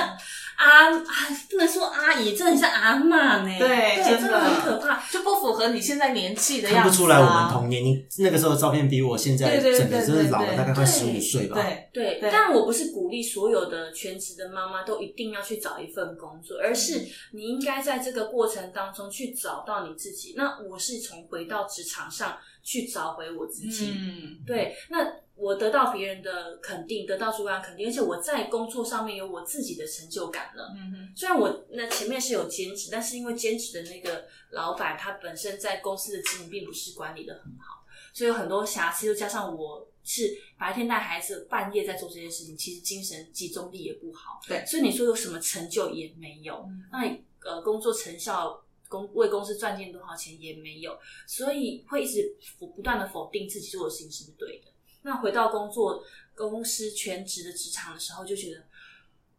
[0.56, 1.04] 阿啊，
[1.50, 3.58] 不能说阿姨，真的很像阿妈呢。
[3.58, 6.88] 对，真的很可怕，就不符合你现在年纪的样子。
[6.88, 11.56] 看不出来我们童年，你那个时候照片比我现在整个真的老了大概快十五岁吧。
[11.92, 20.34] 对对，但我不是鼓励所有的全职的妈妈都一定要去找一份工作，而是你应该在这个过程当中去找到你自己。
[20.36, 22.36] 那我是从回到职场上。
[22.70, 30.72] 去找回我自己，嗯，对，那我得到别人的肯定，得到主管肯定，而且我在工作上面有我自己的成就感了。
[30.76, 44.38] 嗯哼，虽然我那前面是有兼职，但是因为兼职的那个老板他本身在公司的经营并不是管理的很好，所以有很多瑕疵，又加上我是白天带孩子，半夜在做这些事情，其实精神集中力也不好。
[44.46, 47.00] 对，所以你说有什么成就也没有，那
[47.44, 48.62] 呃工作成效。
[48.90, 54.66] 公为公司赚进多少钱也没有，所以会一直不不断的否定自己做的事情是不是对的。
[55.02, 58.64] 那回到工作公司全职的职场的时候，就觉得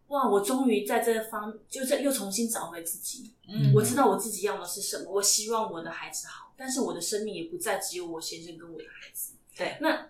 [0.07, 3.33] 哇，我终于在这方就这又重新找回自己。
[3.47, 9.33] 嗯，我知道我自己要的是什么，我希望我的孩子好，但是我的生命也不再只有我先生跟我的孩子。
[9.55, 10.09] 对，那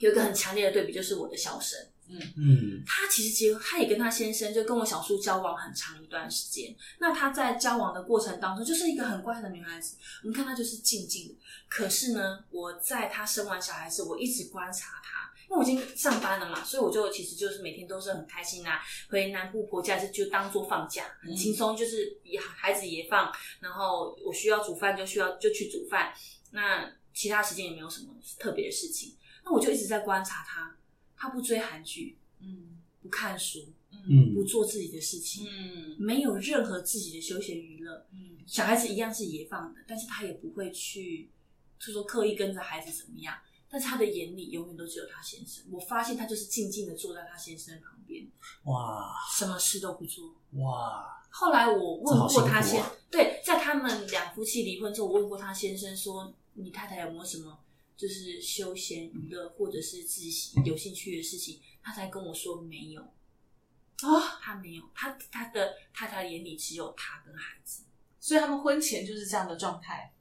[0.00, 1.78] 有一个很强烈的对比就是我的小生。
[2.14, 6.74] 嗯嗯，他其实结，他也跟他先生就跟我小叔交往很长一段时间。
[6.98, 9.96] 那他在交往的过程当中，就是一个很乖的女孩子。
[10.22, 11.34] 我们看她就是静静的。
[11.68, 18.80] 可是呢，我在她生完小孩子，我一直观察她，因为我已经上班了嘛，所以我就其实就是每天都是很开心啊。
[19.08, 26.12] 回南部婆家是就当做放假，很轻松，就是也孩子也放，然后我需要煮饭就需要就去煮饭。
[26.52, 29.16] 那其他时间也没有什么特别的事情。
[29.44, 30.76] 那我就一直在观察她。
[31.16, 41.30] 他不追韩剧，嗯，不看书，嗯，不做自己的事情，嗯，没有任何自己的休闲娱乐，嗯，小孩子一样是野放的，但是他也不会去，
[41.78, 43.36] 就说刻意跟着孩子怎么样，
[43.68, 45.64] 但是他的眼里永远都只有他先生。
[45.70, 48.26] 我发现他就是静静的坐在他先生旁边，
[48.64, 51.10] 哇，什么事都不做，哇。
[51.36, 57.58] 后来我问过他先，对，在他们两夫妻离婚之后，我问过他先生说，你太太有没有什么？
[57.96, 60.30] 就是休闲娱乐，或者是自己
[60.64, 67.84] 有兴趣的事情，他才跟我说没有啊，他没有，他他的太太眼里只有他跟孩子，
[68.18, 70.12] 所以他们婚前就是这样的状态。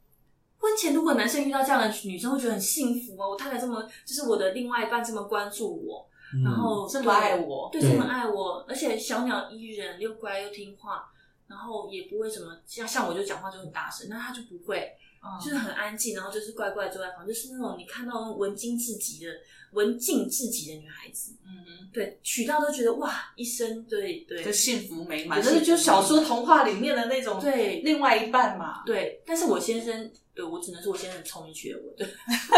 [0.60, 6.08] 婚前如果男生遇到这样的女生，会觉得很幸福哦，我太太这么，就是我的另外一半这么关注我，
[6.44, 11.12] 然后这么爱我，对，这么爱我，而且小鸟依人，又乖又听话，
[11.48, 14.96] 然后也不会什么像像我就讲话就很大声，那他就不会。
[15.42, 19.32] 就是很安静，然后就是乖乖坐在旁，就是那种你看到文静至极的
[19.72, 21.34] 文静至极的女孩子。
[21.46, 28.84] 嗯嗯，对，娶到都觉得哇，一生对对，就幸福美满，就是就小说童话里面的那种对另外一半嘛。
[28.86, 31.94] 对，但是我先生，对我只能说我先生很聪明，娶了我。
[31.96, 32.08] 对，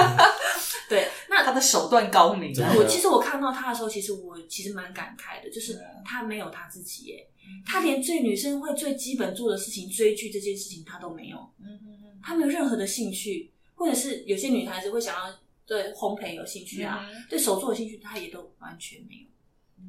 [0.90, 2.54] 对，那他的手段高明。
[2.78, 7.28] 我其实我看到他的时候，其实我其实蛮感慨的，就是他没有他自己耶。
[7.66, 11.38] 他连最女生会最基本做的事情，追剧这件事情，他都没有。
[11.60, 19.28] 嗯嗯嗯，他没有任何的兴趣，或者是有些女孩子会想要对烘焙有兴趣啊，对手作有兴趣，她也都完全没有。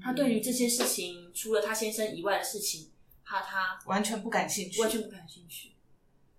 [0.03, 2.91] 她对于这些事情，除了她先生以外的事情，
[3.25, 5.73] 他他完全不感兴趣，完全不感兴趣。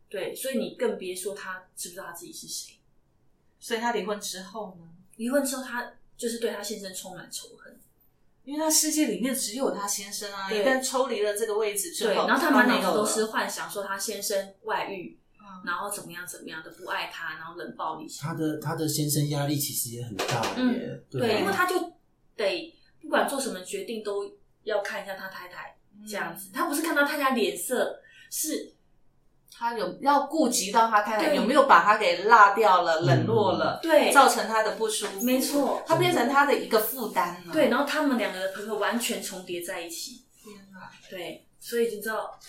[0.10, 2.76] 对，所以你更别说她知不知道她自己是谁。
[3.60, 4.88] 所以她离婚之后呢？
[5.16, 7.80] 离婚之后，她就是对她先生充满仇恨。
[8.46, 15.18] 因为他世界里面只有他先生啊，一旦抽离了这个位置之后，然后他满脑子都是幻想说他先生外遇，
[15.66, 18.08] 然后怎么样怎么样的不爱他，然后冷暴力。
[18.20, 21.94] 他的他的先生压力其实也很大耶，对，因为他就
[22.36, 24.32] 得不管做什么决定都
[24.64, 28.74] 要看一下他太太这样子，他不是看到太太脸色是。
[29.60, 35.26] 他有要顾及到他太太有没有把他给落掉了、冷落了，对，造成他的不舒服。
[35.26, 37.52] 没错，他变成他的一个负担了。
[37.52, 40.26] 对，然后他们两个的朋友完全重叠在一起。
[40.40, 40.92] 天哪！
[41.10, 42.40] 对，所以你知道，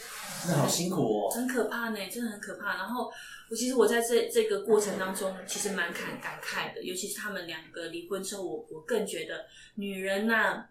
[0.46, 2.76] 那好辛苦哦，很可怕呢，真的很可怕。
[2.76, 3.10] 然后
[3.50, 10.68] 我其实我在这这个过程当中，其实蛮感感慨的，尤其是他们两个离婚之后，我我更觉得女人呐，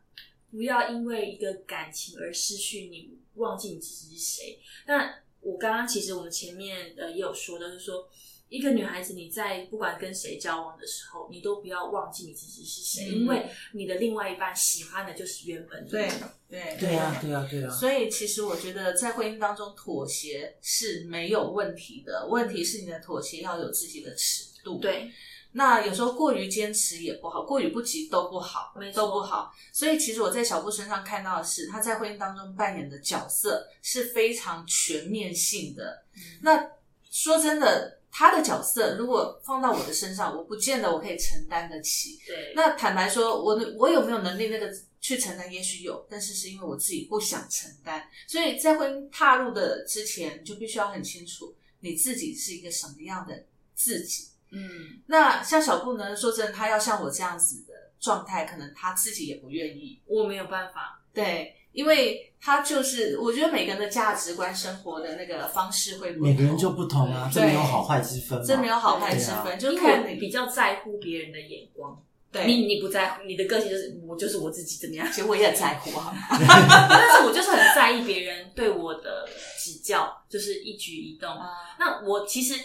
[0.50, 4.60] 不要因为一个感情而失去你，忘记你自己是谁。
[4.86, 8.08] 那我刚刚其实我们前面呃也有说的，是说
[8.50, 16.10] 一个女孩子你在不管跟谁交往的时候，你都不要忘记你自己是谁，因为你的另外一半喜欢的就是原本对
[16.50, 17.70] 对对啊对啊对啊。
[17.70, 24.80] 所以其实我觉得在婚姻当中妥协是没有问题的，问题是你的妥协要有自己的尺度。
[24.80, 25.12] 对。
[25.54, 29.52] 那有时候过于坚持也不好，过于不及都不好，都不好。
[29.72, 36.04] 所以其实我在小布身上看到的是，他在婚姻当中扮演的角色是非常全面性的。
[36.42, 36.70] 那
[37.10, 42.18] 说真的，他的角色如果放到我的身上，我不见得我可以承担得起。
[42.26, 42.52] 对。
[42.56, 45.54] 那坦白说，我我有没有能力那个去承担？
[45.54, 48.10] 也许有，但是是因为我自己不想承担。
[48.28, 54.30] 所以在婚姻踏入的之前，就必须要很清楚你自己是一个什么样的自己。
[54.50, 56.16] 嗯，那像小布呢？
[56.16, 60.02] 说真的，他要像我这样子的状态，可能他自己也不愿意。
[60.08, 72.04] 我没有办法，对，因为他就是，我觉得每个人的价值观、生活的那个方式会，每个人就不同啊，这没有好坏之分，这没有好坏之分，就看你比较在乎别人的眼光。
[72.32, 75.08] 对，你你不在乎，你的个性就是我就是我自己怎么样？
[75.12, 76.12] 其实我也很在乎哈
[76.90, 81.30] 但是我就是很在意别人对我的指教，就是一举一动。
[81.78, 82.56] 那我其实。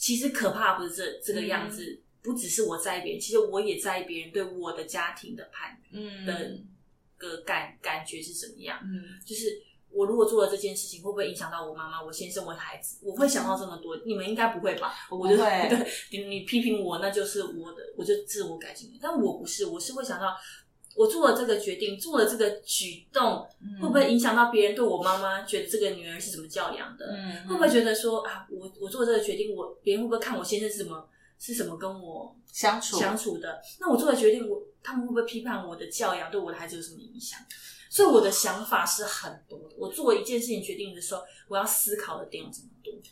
[0.00, 6.52] 其实可怕不是这这个样子，不只是我在意别人，其实我也在意别人对我的家庭的判嗯的
[7.18, 8.78] 个感感觉是怎么样？
[8.82, 12.96] 嗯，就是我如果做了这件事情，会不会影响到我妈妈、我先生、我的孩子？
[13.02, 14.94] 我会想到这么多，你们应该不会吧？
[15.10, 18.96] 我会， 对，你你批评我，那就是我的，我就自我改进。
[19.02, 20.36] 但我不是，我是会想到。
[20.96, 23.46] 我做了这个决定，做了这个举动，
[23.80, 27.06] 会不会影响到别人对我妈妈觉得这个女儿是怎么教养的？
[27.14, 33.60] 嗯会不会觉得说啊，我我做这个决定，我别人会不会看我先生是怎么是什么跟我相处相处的？
[33.80, 37.38] 那我做的决定，我他们会不会批判我的教养对我的孩子有什么影响？
[37.90, 39.74] 所以我的想法是很多的。
[39.78, 42.68] 我做一件事情决定的时候，我要思考的点有什么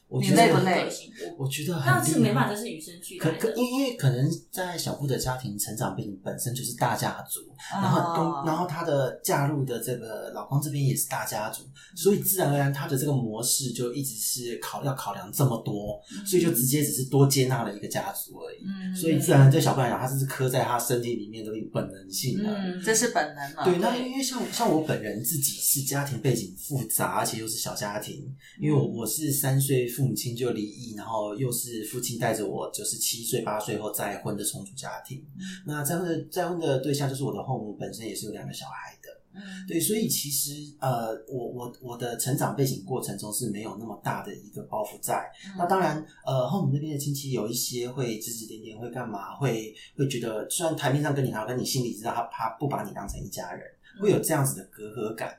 [0.08, 0.20] 多。
[0.20, 0.88] 你累不累？
[1.36, 3.54] 我我觉得，但是没办法，这是与生俱来的。
[3.56, 7.40] 因为可能在小布的家庭成长背景本身就是大家族，
[7.72, 11.62] 然后跟然后他的嫁入的这个老公这边也是大家族，
[11.96, 18.58] 所以自然而然他的这个模式就一直是考要考量这么多，所以就直接只是多接纳了一个家族而已。
[18.64, 22.44] 嗯，所以自然对小布来讲，他这是刻在他身体里面的本能性的。
[22.48, 23.64] 嗯，这是本能嘛？
[23.64, 28.24] 对，那因为像像我本人自己是家庭背景复杂，而且又是小家庭，
[28.60, 35.24] 因为我我是三岁父母亲就离异，然后又是父亲带着我，就是七岁八岁后再婚的重组家庭。
[35.66, 39.08] 那再婚的再婚的对象就是我的后母，本身也是有两个小孩的。
[39.34, 45.30] 嗯，对，所以其实呃，我我我的成长背景过程中是没有那么大的一个包袱在。
[45.58, 49.34] 那当然，呃，后母那边的亲戚有一些会指指点点，会干嘛？
[49.36, 53.62] 会会觉得，虽然台面上跟你好，但你心里知道他他不把你当成一家人，
[54.00, 55.36] 会有这样子的隔阂感。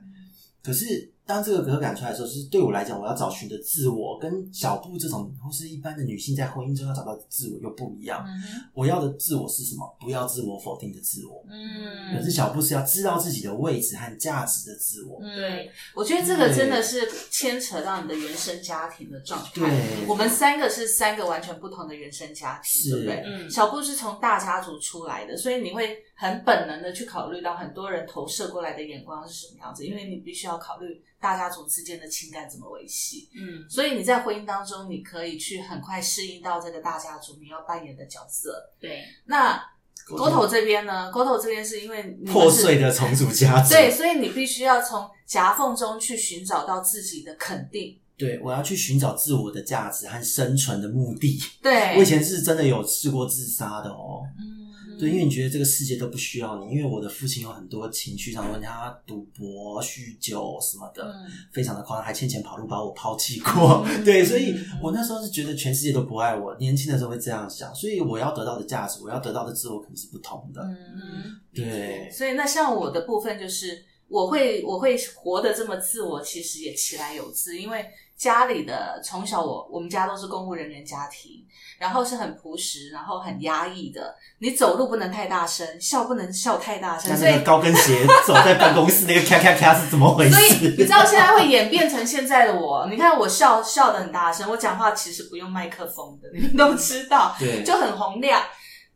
[0.62, 1.12] 可是。
[1.28, 8.26] 当这个隔感出来的时候，是对我来讲，我要找寻的自我，跟小布这种或是一般的女性在婚姻中要找到的自我又不一样。
[8.74, 9.98] 我要的自我是什么？
[10.00, 11.44] 不要自我否定的自我。
[11.50, 15.22] 嗯，可是小布是要知道自己的位置和价值的自我。
[15.22, 19.52] 对，我觉得这个真的是牵扯到你的原生家庭的状态。
[19.54, 23.24] 对，我们三个是三个完全不同的原生家庭，对不对？
[23.26, 31.04] 嗯，小布是从大家族出来的，所以你会很本能的去考虑到很多人投射过来的眼光是什么样子，因为你必须要考虑。
[31.20, 33.30] 大家族之间的情感怎么维系？
[33.36, 38.72] 嗯，所以你在婚姻当中，你可以去很快适应到这个大家族你要扮演的角色。
[38.80, 39.62] 对，那
[40.08, 41.12] 沟头这边呢？
[41.12, 48.00] 沟头这边是因为破碎的重组家族，对，所以你必须要从夹缝中去寻找到自己的肯定。
[48.16, 51.40] 对，我要去寻找自我的价值和生存的目的。
[51.62, 54.24] 对，我以前是真的有试过自杀的哦。
[54.40, 54.57] 嗯。
[55.00, 61.16] 对，因为你觉得这个世界都不需要你，因为我的父亲有很多情绪上的问题，他赌博、酗酒什么的，
[61.52, 63.86] 非常的夸张，还欠钱跑路把我抛弃过。
[64.04, 70.62] 对，所以我那时候是觉得全世界都不爱我，年轻的时候会这样想，所以我要得到的价值，我要得到的自我肯定是不同的。
[70.64, 72.10] 嗯，对。
[72.12, 77.86] 所以那像我的部分就是，我会我会活得这么自我，其实也其来有自，因为。
[78.18, 81.46] 家里的从小我我们家都是公务人员家庭，
[81.78, 84.16] 然后是很朴实，然后很压抑的。
[84.40, 87.16] 你走路不能太大声，笑不能笑太大声。
[87.16, 90.34] 所以高跟鞋走在办公室那个咔咔咔是怎么回事？
[90.34, 92.88] 所以你知道现在会演变成现在的我？
[92.90, 98.42] 你看我笑笑的很大声，我讲话其实不用麦克风的，你们都知道，对，就很洪亮。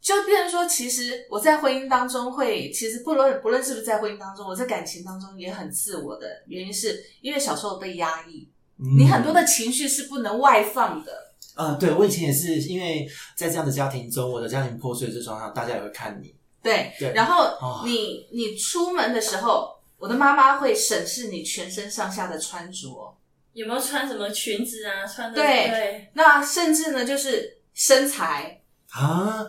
[0.01, 8.49] 就变成说，其实我在婚姻当中会，其实不论不论是不是在婚姻当中，我在感情当中也很自我的原因，是因为小时候被压抑。
[8.97, 11.11] 你很多的情绪是不能外放的。
[11.55, 16.33] 嗯，对，我以前也是，因为在这样的家庭中，我的家庭破碎这状况，大家也会看你。
[16.63, 17.11] 对，对。
[17.13, 23.15] 然后你你出门的时候，我的妈妈会审视你全身上下的穿着，
[23.53, 25.05] 有没有穿什么裙子啊？
[25.05, 26.09] 穿的对。
[26.13, 29.45] 那甚至呢，就是身材啊。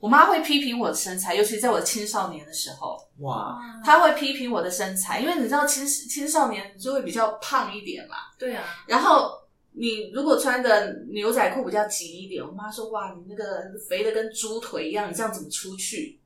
[0.00, 8.64] 我妈会批评我的身材，尤其在我青少年的时候，哇，她会批评我的身材，因为你知道青青少年就会比较胖一点嘛，对啊。
[8.86, 9.32] 然后
[9.72, 16.19] 你如果穿的牛仔裤比较紧一点，我妈说哇，你那个肥的跟猪腿一样，你这样怎么出去？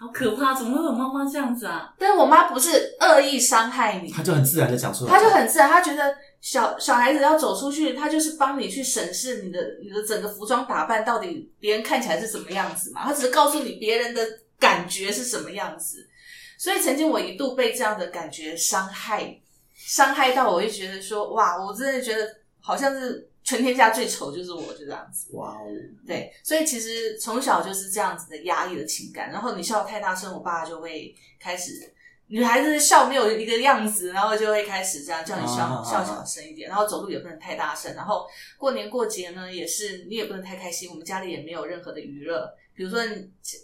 [0.00, 1.92] 好可怕，怎么会有妈妈这样子啊？
[1.98, 6.16] 但是我妈不是恶意伤害你，她就很自然的讲出来，她就很自然，她觉得。
[6.40, 13.04] 小小孩子要走出去，她就是帮你去审视你的你的整个服装打扮到底别人看起来是什么样子嘛？
[13.04, 14.26] 她只是告诉你别人的
[14.58, 16.08] 感觉是什么样子。
[16.56, 19.38] 所以曾经我一度被这样的感觉伤害，
[19.74, 22.26] 伤害到我就觉得说，哇，我真的觉得
[22.62, 25.30] 好像是全天下最丑就是我，就这样子。
[25.34, 25.66] 哇哦，
[26.06, 31.92] 对，所以其实从小就是这样子的压抑的情感，然后你笑太大声，我爸就会开始。
[32.32, 38.24] 女孩子笑没有一个样子，然后就会开始这样叫你笑笑小声一点，然后走路也不能太大声，然后
[38.56, 40.88] 过年过节呢也是你也不能太开心。
[40.90, 43.00] 我们家里也没有任何的娱乐，比如说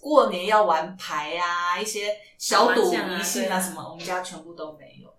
[0.00, 5.14] 过年要玩牌啊，一些小赌迷信啊什么，我们家全部都没有，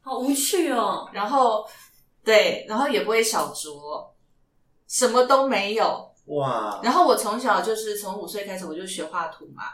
[0.00, 1.06] 好无趣哦。
[1.12, 1.68] 然后
[2.24, 4.08] 对，然后也不会小酌，
[4.86, 6.80] 什么都没有哇。
[6.82, 9.64] 然后我从小就是从五岁开始我就学画图嘛。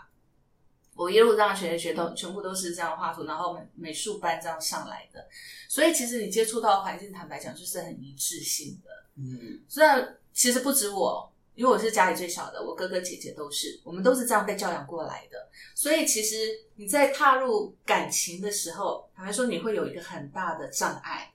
[0.95, 5.29] 我一路这样学学都全部都是这样画图，然后美术班这样上来的，
[5.69, 8.91] 所以其实你接触到环境，坦白讲就是很一致性的。
[9.17, 15.37] 嗯，虽然其实不止我，因为我是家里最小的，我哥哥姐姐都是，我们都是这样被教养过来的。
[15.75, 16.37] 所以其实
[16.77, 21.31] 你在踏入感情的时候，坦白说你会有一个很大的障碍，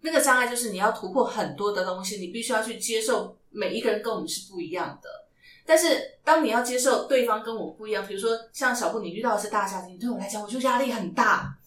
[0.00, 5.08] 那个障碍就是你要突破很多的东西，你必须要去接受每一个人跟我们是不一样的。
[5.64, 11.58] 但是，当你要接受对方跟我不一样，比如说像小布，你遇到的是大家庭，对我来讲，我就压力很大。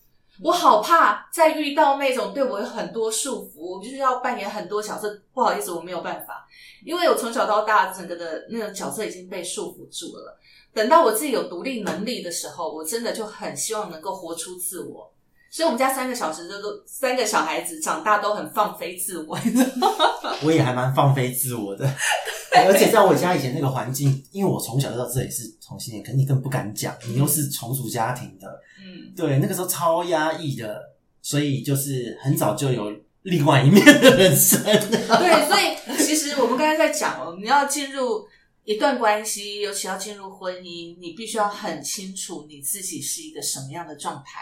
[0.41, 5.21] 我好怕再遇到那种对我有很多束缚，我就是要扮演很多角色。
[5.33, 6.47] 不好意思，我没有办法，
[6.85, 10.39] 因为我从小到大整个的那个角色已经被束缚住了。
[10.73, 15.11] 等到我自己有独立能力的时候，我真的就很希望能够活出自我。
[15.51, 19.88] 所以，我们家三个小时都都三个小孩子长大都很放飞自我，你知道吗？
[20.43, 21.85] 我也还蛮放飞自我的，
[22.67, 28.47] 而且在我家以前那个环境，因为我从小就到这里是同性恋，可是你更不敢讲，你又是重组家庭的，
[28.79, 30.79] 嗯，对，那个时候超压抑的，
[31.21, 32.91] 所以就是很早就有
[33.23, 34.62] 另外一面的人生。
[34.63, 38.27] 对，所以其实我们刚才在讲哦，你要进入
[38.65, 44.41] 一段关系，尤其要进入婚姻，你必须要很清楚你自己是一个什么样的状态。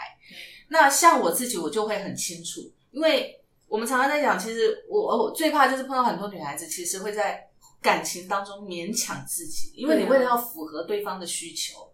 [0.68, 7.46] 那像我自己，我就会很清楚，因为我们常常在讲，其实我我最怕就是碰到很多女孩子，其实会在
[7.82, 11.88] 感情当中勉强自己，因为你为了要符合对方的需求，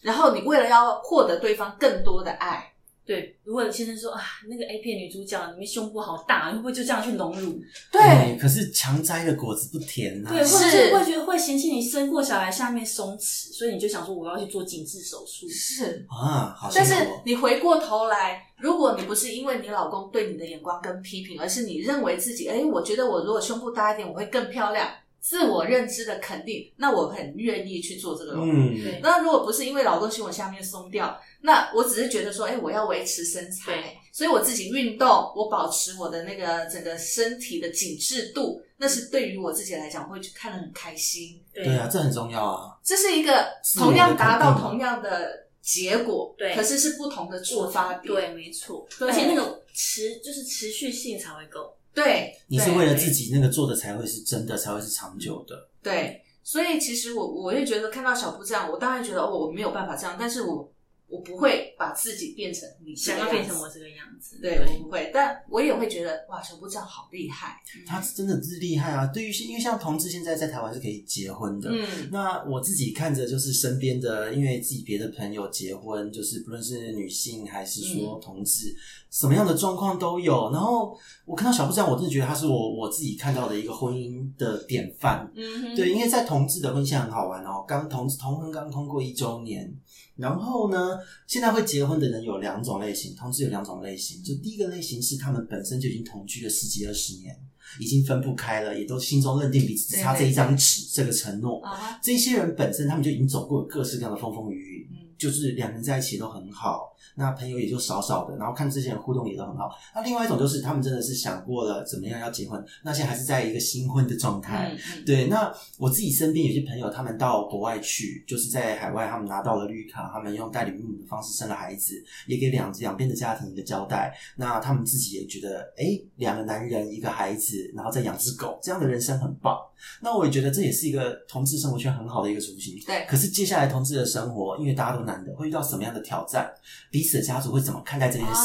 [0.00, 2.71] 然后你为了要获得对方更多的爱，
[3.04, 7.60] 对，如果先生说啊，那个 A 片女主角里面胸部好大，会不会就这样去隆乳？
[7.90, 10.30] 对，可是强摘的果子不甜呐。
[10.30, 15.48] 对，或者是会觉得会嫌弃你生过小孩下面松弛，所以你就想说我要去做紧致手术。
[15.48, 16.70] 是啊，好。
[16.72, 16.94] 但是
[17.24, 24.88] 你回过头来，如果你不是因为你老公对你的眼光跟批评，而是你认为自己，哎，我觉得我如果胸部大一点，我会更漂亮。
[25.22, 28.32] 自我认知的肯定，那我很愿意去做这个。
[28.32, 41.40] 嗯，那如果不是因为老公胸我下面松掉，那我只是觉得说，哎，我要维持身材，所以我自己运动，我保持我的那个整个身体的紧致度，那是对于我自己来讲会看得很开心。
[41.54, 42.76] 对啊，这很重要啊。
[42.82, 43.46] 这是一个
[43.78, 48.12] 同样达到同样的结果，对，可是是不同的出发点。
[48.12, 48.84] 对，没错。
[48.98, 51.72] 而且那种持就是持续性才会够。
[51.94, 55.68] 对，你是为了自己那个做的才会是真的，才会是长久的。
[55.82, 60.72] 对，所以其实我我也觉得看到小布这样，我当然觉得哦，我没有办法这样，但是我。
[61.12, 69.06] 我不会把自己变成你想要变成我这个样子，对我不会，但我也会觉得哇，小布这样好厉害，他真的是厉害啊！
[69.08, 78.74] 对于因为像同志现在在台湾是可以结婚的，嗯，那我自己看着就是身边的，因为自己别的朋友结婚，就是不论是女性还是说同志，
[79.10, 80.50] 什么样的状况都有。
[80.50, 89.70] 然后我看到小布这样，我真的觉得他是我我自己看到的一个婚姻的典范，嗯，对，因为在同志的婚姻很好玩哦，刚同同婚刚通过一周年。
[90.14, 90.98] 然后呢？
[91.26, 94.22] 现在会结婚的人有两种类型，同时有两种类型。
[94.22, 97.36] 就第一个类型是他们本身就已经同居了十几二十年，
[97.78, 101.62] 已经分不开了，也都心中认定彼此只差这一张纸这个承诺。
[102.02, 104.88] 这些人本身他们就已经走过各式各样的风风雨雨，
[105.18, 106.91] 就是两人在一起都很好。
[107.14, 109.70] 那朋友也就少少的，然后看这些人互动也都很好。
[109.94, 114.76] 那另外一种就是他们真的是想过了怎么样要结婚，那些还是在一个新婚的状态。
[115.04, 121.94] 对，那我自己身边有些朋友，他们到国外去，就是在海外，他们拿到了绿卡，他们用代理父母的方式生了孩子，
[122.26, 124.12] 也给两两边的家庭一个交代。
[124.36, 129.56] 那他们自己也觉得，哎，两个男人一个孩子，然后再养只狗，这样的人生很棒。
[130.00, 132.78] 那我也觉得这也是一个同志生活圈很好的一个雏形。
[132.86, 133.04] 对。
[133.08, 136.48] 可是接下来同志的生活，因为大家都男的，会遇到什么样的挑战？
[136.92, 138.42] 彼此的家族会怎么看待这件事？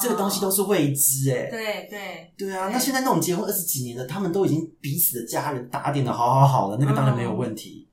[0.00, 1.50] 这个东西都是未知哎。
[1.50, 2.70] 对对对啊！
[2.72, 7.88] 那现在那种结婚二十几年的，他们都已经彼此的家人打点的好好好了，那个当然没有问题。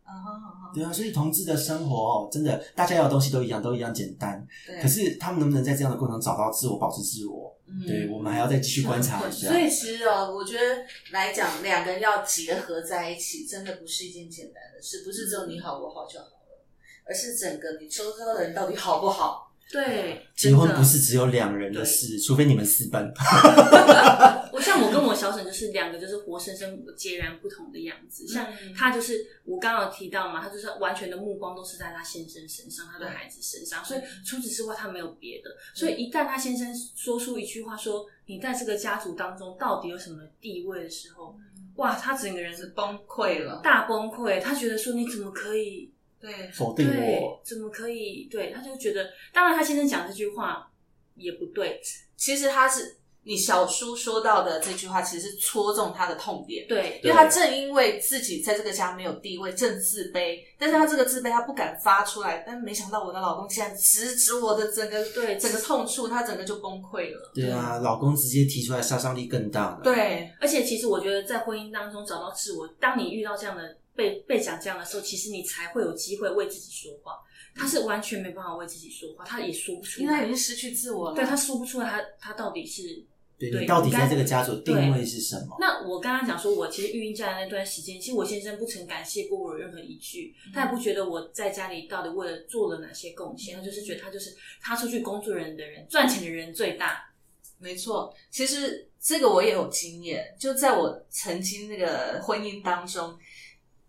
[0.73, 4.45] 对啊，所以同志的生活哦，真的大家要的东西都一样，都一样简单。
[4.79, 7.51] 可是他们能不能在这样的过程找到自我，保持自我？
[7.69, 9.49] 嗯对我们还要再继续观察一下。
[9.49, 16.63] 所以其实哦，我觉得来讲，两个人要结合在一起，真的不是一件简单的事，不是只有你好我好就好了，
[17.05, 19.46] 而是整个你周遭的人到底好不好。
[19.71, 23.03] 对，结婚不是只有两人的事，除非你们私奔。
[24.53, 28.25] 我像我跟我小沈就是两个，就是活生生截然不同的样子。
[28.27, 35.49] 像他就是我刚刚提到嘛，他就是完全的目光都是在他先生身上，他的孩子身上，所以除此之外他没有别的。
[35.75, 41.37] 所以一旦他先生说出一句话说你在这个家族当中到底有什么地位的时候，
[41.75, 44.41] 哇，他整个人是崩溃了，大崩溃。
[44.41, 45.91] 他觉得说你怎么可以？
[46.19, 48.27] 对，否定我怎么可以？
[48.31, 50.69] 对，他就觉得，当然他先生讲这句话
[51.15, 51.79] 也不对。
[52.15, 56.67] 其实他是你小叔说到的这句话，其实是戳中他的痛点。
[56.67, 62.43] 对，因为他正因为自己在这个家没有地位，正自卑，但是他这个自卑他不敢发出来。
[62.47, 67.31] 但没想到我的老公竟然直指我的整个对整个痛处，他整个就崩溃了。
[67.35, 69.81] 对啊，老公直接提出来，杀伤力更大了。
[69.83, 73.77] 对，而且其实我觉得在婚姻当中找到自我，当你遇到这样的。
[73.97, 77.13] 被被讲这样的时候，其实你才会有机会为自己说话。
[77.59, 81.15] 他是完全没办法为自己说话，他也说不出来，因为他已经失去自我了。
[81.15, 83.03] 对他说不出来，他他到底是
[83.39, 85.57] 对你到底在这个家族定位是什么？
[85.59, 97.11] 那我刚刚讲说，我其实育婴假的那段时间，其实我先生不曾感谢过我任何一句，他也不觉得我在家里到底为了做了哪些贡献，他就是觉得他就是他出去工作人的人，赚钱的人最大。
[97.57, 103.17] 没错，其实这个我也有经验，就在我曾经那个婚姻当中。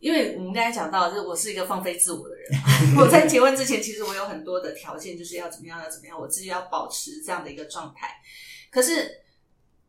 [0.00, 2.48] 因为我们刚才讲到，就是我是一个放飞自我的人。
[2.96, 8.16] 我在结婚之前，其实我有很多的条件，就是要怎么样，要怎么样，我自己要保持这样的一个状态。
[8.70, 9.22] 可是，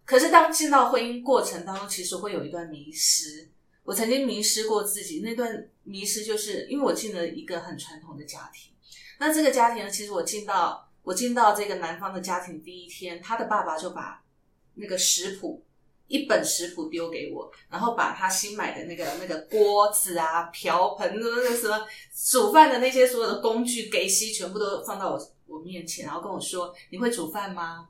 [0.06, 3.50] 可是当进到婚姻过程当中，其实会有一段迷失。
[3.84, 8.74] 我曾经迷失过自己，那段迷失就是因为我进了一个很传统的家庭。
[9.20, 14.24] 那这个家庭呢，其实我进到我进到这个男方的家庭第一天，他的爸爸就把
[14.74, 15.64] 那个食谱。
[16.10, 21.80] 一本食谱丢给我，然后把他新买的那个那个锅子啊、瓢盆、那个什么
[22.30, 27.88] 煮饭的那些所有的工具给西，全部都放到我我面前，然后跟我说：“你会煮饭吗？”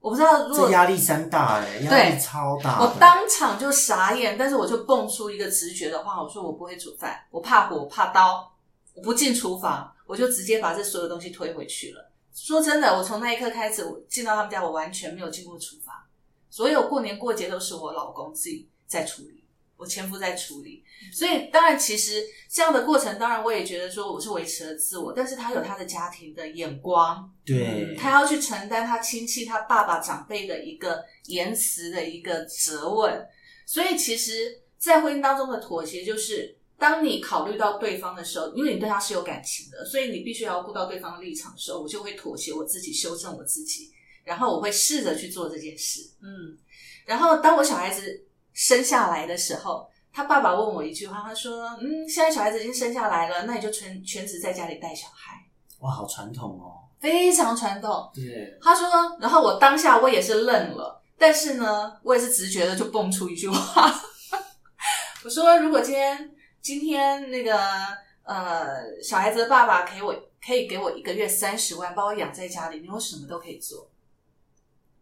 [0.00, 2.80] 我不知道，这压力山大哎，压力超大。
[2.80, 8.52] 我当场就傻眼，但是我就蹦出一个直觉的话，我说：“我不会煮饭，我怕火，怕刀，
[8.94, 12.12] 我不进厨房。”我就直接把这所有东西推回去了。
[12.34, 15.94] 说真的，我从那一刻开始，我进到他们家，我完全没有进过厨房，
[16.54, 19.42] 所有过年过节都是我老公自己在处理，
[19.76, 20.84] 我前夫在处理。
[21.12, 33.26] 所以当然，其实这样的过程，当然我也觉得说我是维持了自我，但是他有他的家庭的眼光，对，他要去承担他亲戚、他爸爸长辈的一个言辞的一个责问。
[33.66, 36.56] 所以其实，在婚姻当中的妥协就是。
[36.76, 43.92] 当你考虑到对方的时候，因为你对他是有感情的，所以你必须要顾到对方的立场的时候，我就会妥协我自己，修正我自己，
[44.24, 46.00] 然后我会试着去做这件事。
[46.20, 46.58] 嗯，
[47.04, 55.38] 然后当我小孩子生下来的时候，他爸爸问我一句话，他说：“嗯，现在小孩子已经生下来了，那你就全全职在家里带小孩。”
[55.80, 58.10] 哇，好传统哦，非常传统。
[58.14, 58.88] 对，他说，
[59.20, 63.94] 然后我当下我也是愣了，但是呢，我也是直觉的就蹦出一句话，
[65.24, 66.30] 我说：“如果今天。”
[66.64, 67.58] 今天那个
[68.22, 73.86] 呃，小孩子的爸爸给我可以给我一个月三十万，把我养在家里，你我什么都可以做，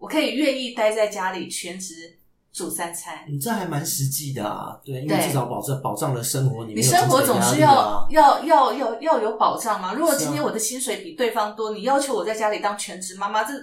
[0.02, 2.18] 我可以愿意待在家里全职
[2.52, 3.24] 煮三餐。
[3.28, 6.66] 你这还蛮实际的啊，对，因为至少保证保障了生活。
[6.66, 9.94] 你生活总是要要要要要有保障嘛。
[9.94, 13.54] 如果今天我的薪水比对方多，你要求我在家里当全职妈妈，这。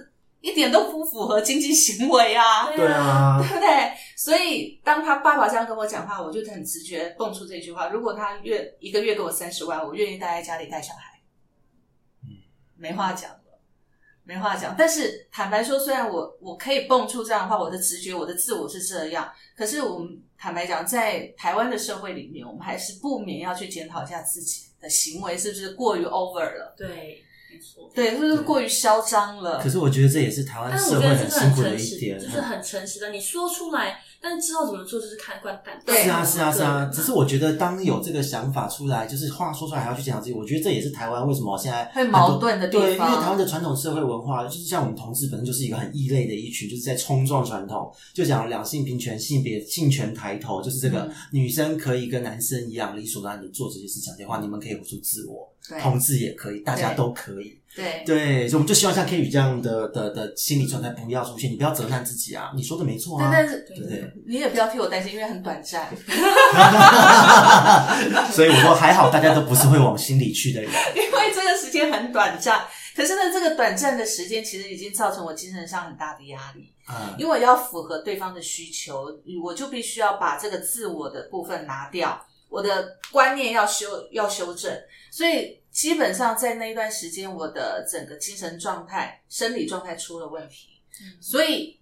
[0.42, 2.72] 一点都不符合经济行为啊！
[2.74, 3.92] 对啊， 对不对？
[4.16, 11.20] 所以当他爸爸这样跟我讲话，我就很直觉蹦出这句话：如果他月一个月给我三十万，我愿意待在家里带小孩。
[12.22, 12.40] 嗯，
[12.78, 13.39] 没话讲了，
[14.32, 14.76] 没话讲。
[14.78, 26.74] 但是坦白说，虽然我我可以蹦出这样的话，我的直觉、我的自我是这样，可是我们坦白讲，在台湾的社会里面，我们还是不免要去检讨一下自己的行为是不是过于 over 了。
[26.78, 27.24] 对。
[27.92, 29.58] 对，是不是过于嚣张了。
[29.58, 34.00] 可是我觉得这也是台湾社会很辛苦的一点，就是很诚实的，你说出来。
[34.22, 35.80] 但是知道怎么做，就是看官淡。
[35.96, 36.90] 是啊，是啊，是啊。
[36.92, 42.86] 只是我觉得，当有这个想法出来，就是话说出来还要去讲自己，我觉得这也是台湾为什么现在会矛盾的地方。
[42.86, 55.48] 对，因为台湾的传统社会文化，就是像我们同志本身就是一个很异类的一群，就是在冲撞传统，就讲两性平权、性别性权抬头，就是这个女生可以跟男生一样理所当然的做这些事情的话，你们可以活出自我，
[55.80, 57.59] 同志也可以，大家都可以。
[57.72, 62.50] 对对，所以我们就希望像 K 宇这样的的的心理状态不要出现，你不要责难自己啊！
[62.56, 64.12] 你说的没错啊，但是对不对？
[64.26, 65.88] 你也不要替我担心，因为很短暂。
[68.32, 70.68] 所以我说还好，大家都不是会往心里去的人。
[70.96, 72.60] 因为这个时间很短暂，
[72.96, 76.72] 可是呢，这个短暂的时间其实已经造成我精神上很大的压力。
[76.88, 79.06] 嗯，因为要符合对方的需求，
[79.44, 84.76] 我就必须要把这个自我的部分拿掉，我的观念要修要修正，
[85.12, 85.59] 所以。
[85.70, 90.82] 基本上在那一段时间，我的整个精神状态、生理状态出了问题，
[91.20, 91.78] 所以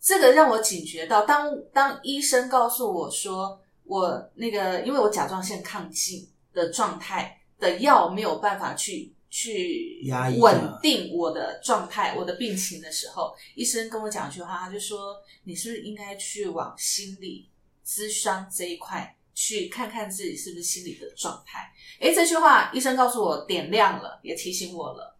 [0.00, 10.02] 这个让我警觉到，当当医生告诉我说，我那个因为我甲状腺亢进的状态的药没有办法去去
[10.38, 17.50] 稳定我的状态、我的病情的时候，医生跟我讲一句话，他就说：“你是不是应该去往心理
[17.86, 21.72] 咨商这一块？”去看看自己是不是心理的状态。
[21.98, 25.16] 诶，这句话医生告诉我点亮了，也提醒我了。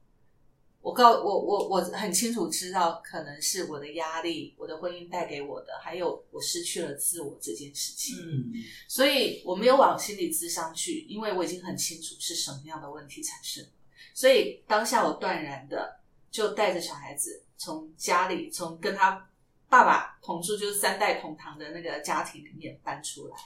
[0.82, 8.14] 我告我我我很清楚知道，可能是我的压力，我的婚姻带给我的，还有我失去了自我这件事情。
[8.18, 8.52] 嗯，
[8.86, 13.66] 所以我没有往心理咨商去，因为我已经很清楚是什么样的问题产生。
[14.12, 15.98] 所以当下我断然的
[16.30, 19.26] 就带着小孩子从家里，从跟他
[19.70, 23.36] 爸爸同住，就是三代同堂的那个家庭里面搬出来。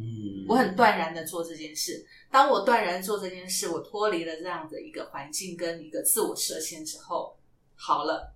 [0.00, 2.06] 嗯，我很断然的做这件事。
[2.30, 7.36] 当我断然做这件事，我脱离了这样的一个环境跟一个自我设限之后，
[7.74, 8.34] 好了，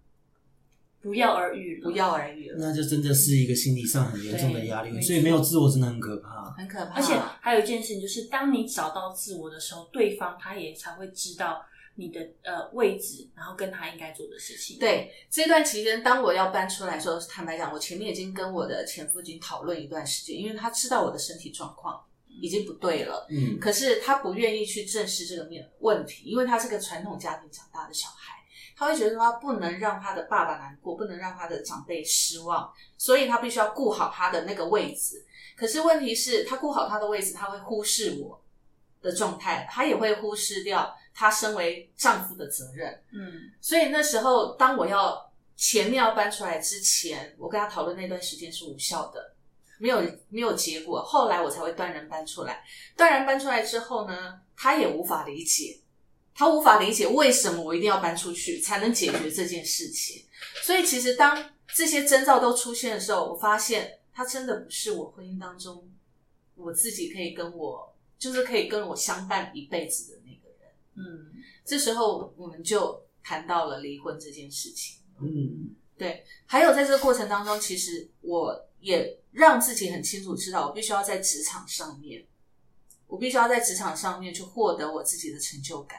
[1.00, 2.56] 不药而愈，不药而愈了。
[2.58, 6.94] 那就真的是一个心理上很严重的压力，所以没有自我真的很可怕，很可怕。
[6.94, 11.64] 而且还有一件事情，就是当你找到自我的时候，对方他也才会知道。
[12.01, 14.78] 你的呃位置，然后跟他应该做的事情。
[14.78, 23.26] 对这段期间，当我要搬出来的时候，坦白讲，我前面已经跟我的前夫已经讨论一段时间，因为他知道我的身体状况已经不对了。
[23.28, 28.32] 嗯，可是他不愿意去正视这个面问题，因为他是个传统家庭长大的小孩，
[28.74, 35.22] 他会觉得他不能让他的爸爸难过，不能让他的长辈失望，所以他必须要顾好他的那个位置。
[35.55, 38.42] 可是问题是，他顾好他的位置，他会忽视我
[39.03, 40.96] 的状态，他也会忽视掉。
[41.20, 49.34] 他身为丈夫的责任，嗯，所以那时候当我要前面要搬出来之前，我跟他讨论那段时间是无效的，
[49.78, 50.00] 没有
[50.30, 51.04] 没有结果。
[51.04, 52.64] 后来我才会断然搬出来。
[52.96, 55.78] 断然搬出来之后呢，他也无法理解，
[56.34, 60.24] 他无法理解为什么我一定要搬出去才能解决这件事情。
[60.62, 65.86] 所以其实当这些征兆都出现的时候，我发现他真的不是我婚姻当中
[66.56, 70.19] 我自己可以跟我就是可以跟我相伴一辈子的。
[70.97, 71.32] 嗯，
[71.64, 75.01] 这时候我们就谈到了离婚这件事情。
[75.20, 76.24] 嗯，对。
[76.47, 82.26] 还有在这个过程当中，其实我也让自己很清楚知道，我必须要在职场上面，
[83.07, 85.99] 我必须要在职场上面去获得我自己的成就感。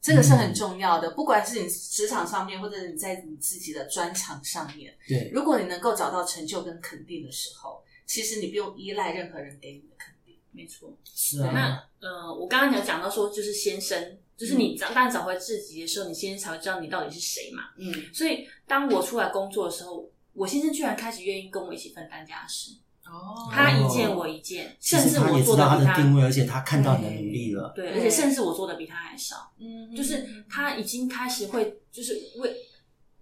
[0.00, 10.15] 这个是很重要的，不管是你职场上面，或者你在你自己的专长上面，对，如果你能够找到成就跟肯定的时候，其实你不用依赖任何人给你的肯定。
[10.56, 10.96] 没错。
[11.04, 11.52] 是啊。
[11.52, 17.64] 那呃，我刚刚有讲到说，就是先生，就是你当当找回自己的时候，你先生才会知道你到底是谁嘛。
[17.76, 22.72] 嗯，所以当我出来工作的时候，我先生居然开始愿意跟我一起分担家事。
[23.06, 27.72] 哦，他一件我一件，甚至我做的比他他的定位，而且他看到你的努力了。
[27.76, 29.52] 对而且甚至我做的比他还少。
[29.58, 32.56] 嗯就是他已经开始会，就是为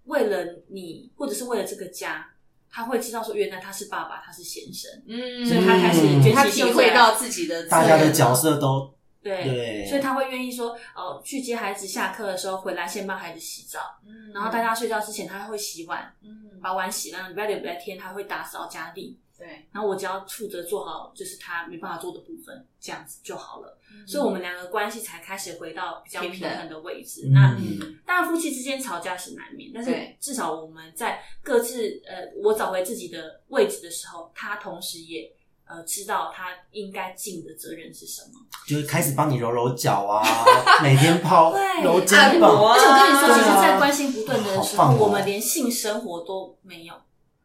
[0.05, 2.27] 为了你，或者是为了这个家，
[2.75, 5.45] 他会知道说，原来他是爸爸，他是先生，嗯。
[5.45, 14.33] 所以他开始觉他卷起袖子来体会到自己的大家的角色，都对，对，所以他会愿意说，哦、去接孩子下课的时候回来先帮孩子洗澡，嗯。
[14.33, 23.77] 然后大家睡觉之前他会洗碗，嗯，把碗洗了，礼拜六、礼拜天他会打扫家里，对，然后我只要负责做好就是他没办法做的部分，这样子就好了。
[24.07, 27.29] 所以我们两个关系才开始回到比较平衡的位置。
[27.31, 35.31] 那嗯当然，夫妻之间吵架是难免，但是至少我们在各自呃，我找回自己的位置的时候，他同时也
[35.67, 38.31] 呃知道他应该尽的责任是什么。
[38.67, 40.23] 就是开始帮你揉揉脚啊，
[40.81, 46.93] 每天泡对揉肩按摩膀啊而且我跟你说，其实，在关心不断的时候，我们连性生活都没有，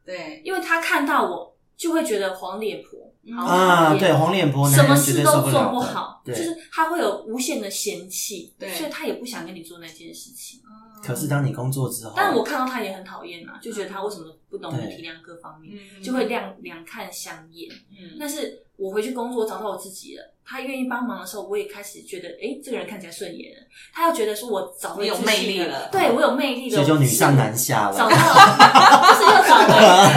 [0.05, 1.49] 对，因为他看到我
[1.81, 3.01] 就会觉得黄脸婆。
[3.37, 10.61] 好啊，讨厌对，黄脸婆什么事都做不好，就，是他会有无限的嫌弃，对所以他也不想跟你做那件事情。
[11.03, 17.70] 可是当你工作之后，但我看到他也很讨厌啊，就觉得他为什么不懂得体谅各方面，嗯就会两两看相厌。
[17.90, 20.34] 嗯但是我回去工作，找到我自己了。
[20.44, 23.62] 他愿意帮忙的时候，我也开始觉得，哎，这个人看起来顺眼了。
[23.94, 29.72] 他要觉得说我找回你有魅力了对我有魅力了，所以就女上男下了找了，到，就是又找到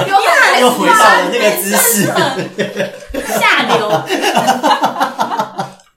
[0.07, 0.13] 又
[0.61, 2.05] 又回到了那个姿势，
[3.39, 3.89] 下流。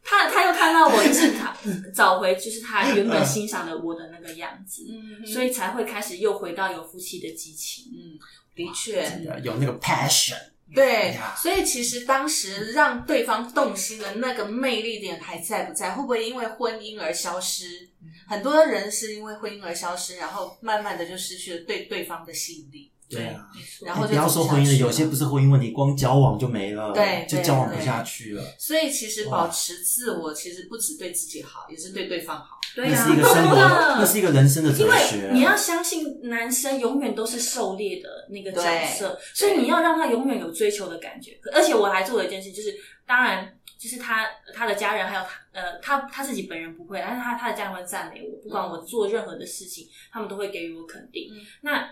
[0.04, 1.55] 他他又看到我，就是他
[1.94, 7.84] 找回，就是他原本欣赏的我的那个样子，嗯所以才会开始又回到有夫妻的激情。
[7.94, 8.18] 嗯，
[8.54, 9.02] 的确，
[9.42, 10.38] 有那个 passion，
[10.74, 15.92] 对，所以其实当时让对方动心的那个魅力点还在不在？
[15.92, 17.88] 会不会因为婚姻而消失？
[18.28, 22.90] 很多人是因为婚姻而消失，然后慢慢的就失去了对对方的吸引力。
[23.08, 23.46] 对啊。
[23.84, 28.42] 然后就哎不要说婚姻了，有些不是婚姻问题，光交往就没了，对对就交往不下去了。
[28.58, 32.56] 所以其实保持自我，其实不只对自己好，也是对对方好。
[32.74, 35.30] 对呀、那是一个生活，的那是一个人生的因为哲学。
[35.32, 41.38] 你要相信，男生永远都是狩猎的那个角色，所以你要让他永远有追求的感觉。
[41.54, 42.74] 而且我还做了一件事，就是
[43.06, 51.30] 当然，就是他他的家人还有他呃他他自己本人不会，但是他他的家人会赞美我，不管我做任何的事情，他们都会给予我肯定。
[51.32, 51.88] 嗯那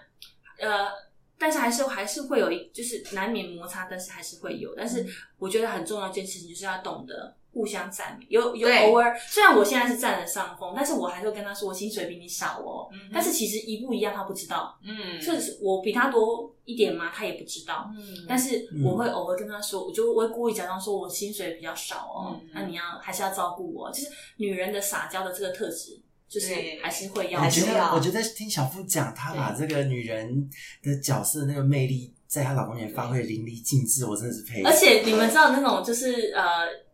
[0.65, 1.05] 呃。
[1.37, 4.73] 但是还是还是会有一，就是难免摩擦，但是还是会有。
[4.77, 5.05] 但是
[5.37, 12.89] 我觉得很重要一件事情就是要懂得互相赞美，有有偶尔，虽然我现在是占了上风，但是我还是会跟他说我薪水比你少哦。
[12.93, 17.11] 嗯但是其实一不一样他不知道，嗯是我比他多一点嘛？
[17.12, 17.91] 他也不知道。
[17.99, 23.91] 嗯但是我会偶尔跟他说，我就我会故意假装说我薪水比较少哦，嗯那你要还是要照顾我。
[23.91, 30.49] 就是女人的撒娇的这个特质，就是还是会要我觉还是要得，我觉得听小付讲，他把这个女人
[30.83, 34.68] 的角色那个魅力，在她老公面前发挥淋漓尽致，我真的是佩服。
[34.68, 36.85] 而且你们知道那种就是呃。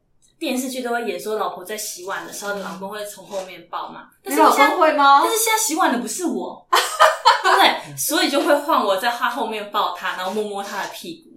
[0.40, 4.08] 电视剧都会演说，老婆在洗碗的时候，老公会从后面抱嘛。
[4.24, 5.30] 但你老是现在公会吗但？
[5.30, 6.66] 是现在洗碗的不是我，
[7.44, 7.76] 对不对？
[7.94, 11.29] 所以就会换我在他后面抱他，然后摸摸他的屁股。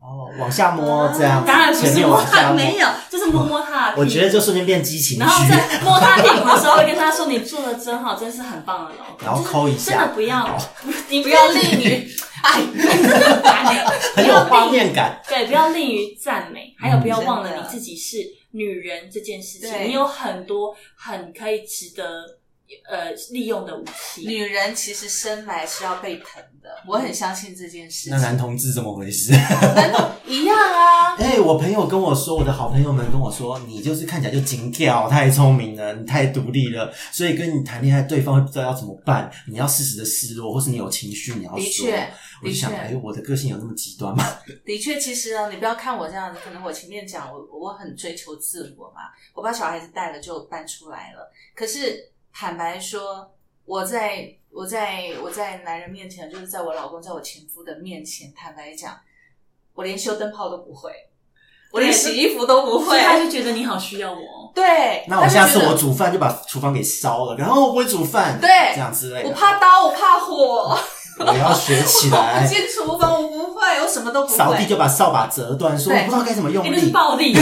[0.00, 4.00] 哦，往下摸这样，当然不是摸他，没有，就是摸摸他的屁股。
[4.00, 10.58] 我觉得就瞬间变激情然后，在摸他屁股的时候，会跟他说：“你做的真好，真是很棒的老公。”然后抠一下真的不要，
[11.10, 12.10] 你不要吝于，
[12.42, 12.62] 哎，
[14.16, 15.20] 很有画面感。
[15.28, 18.16] 对，不要吝于赞美，还有不要忘了你自己是
[18.52, 22.24] 女人这件事情，对你有很多很可以值得
[22.90, 24.26] 呃利用的武器。
[24.26, 28.12] 女人其实生来是要被疼的，我很相信这件事情。
[28.12, 29.32] 那男同志怎么回事？
[30.26, 39.30] 一样啊， 哎、我朋友跟我说，我的好朋友们跟我说，你就是看起来就精跳，太聪明了，你太独立了，所以跟你谈恋爱，对方会不知道要怎么办。
[39.48, 41.86] 你要适时的示弱，或是你有情绪，你要的说。
[41.86, 42.08] 确，
[42.42, 44.24] 我就想，哎、我的个性有那么极端吗？
[44.64, 49.02] 的确，其实啊，你不要看我这样子，可能我前面讲我我很追求自我嘛，
[49.34, 51.30] 我把小孩子带了就搬出来了。
[51.54, 53.28] 可是坦白说，
[53.64, 58.98] 我在我在我在男人面前，就是在我老公在我前夫的面前，坦白讲，
[59.74, 60.90] 我连修灯泡都不会，
[61.72, 63.00] 我连洗衣服都不会所以。
[63.00, 64.52] 他就觉得你好需要我。
[64.54, 69.28] 对，那我下次我煮饭就把厨房给烧了，然后我不会煮饭，对，这样之类的。
[69.28, 70.76] 我怕刀，我怕火。
[71.26, 72.46] 我要学起来。
[72.46, 74.36] 进厨房我不会，我什么都不会。
[74.36, 76.90] 扫地就把扫把折断，说我不知道该怎么用力。
[76.90, 77.34] 暴力，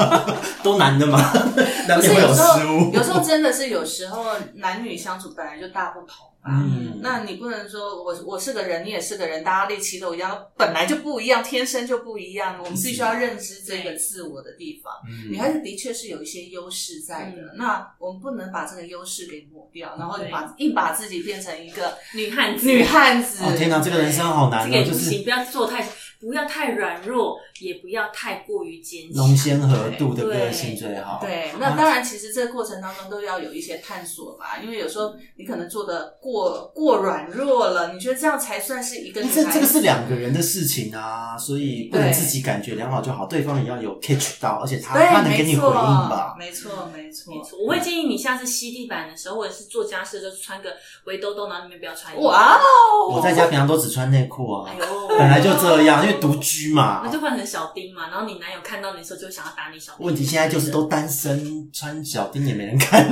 [0.62, 1.18] 都男的嘛，
[1.88, 2.92] 难免会有失误。
[2.92, 4.24] 有时候真的是有时候
[4.56, 6.26] 男女相处本来就大不同。
[6.46, 12.58] 嗯，那你不能说我我是个人，你也是个人，大家力气都一样，本来就不一样，天生就不一样。
[12.58, 14.92] 我们必须要认知这个自我的地方。
[15.28, 22.66] 女孩子的确是有一些优势在的，那我们不能把这个优势给抹掉，然后把硬把自己变成一个女汉子。
[22.66, 24.84] 女汉子，哦天哪，这个人生好难哦！
[24.84, 25.86] 就是不要做太。
[26.24, 29.16] 不要太软弱，也不要太过于坚强。
[29.16, 31.18] 浓鲜和度的个性最好。
[31.20, 34.58] 对，那当然，其实这个过程当中都要有一些探索吧。
[34.62, 39.22] 因为有时候你可能做的过过软弱了，你觉得这样才算是一个。
[39.22, 46.34] 这这个是两个人的事情啊，所以不能自己感觉良好就好，对方也要有 catch 到，而且他他能给你回应吧。
[46.38, 47.58] 没错，没错，没错。
[47.62, 50.70] 我会建议你下次吸地板的时候，或者是做家事的时候，穿个
[51.04, 52.24] 围兜兜，然后里面不要穿衣服。
[52.24, 53.14] 哇哦！
[53.14, 54.70] 我在家平常都只穿内裤啊，
[55.08, 57.02] 本来就这样，因为独居嘛。
[57.04, 60.06] 那就换成小丁嘛，然后你男友看到你的时候就想要打你小丁。
[60.06, 63.10] 问题现在就是都单身，穿小丁也没人看，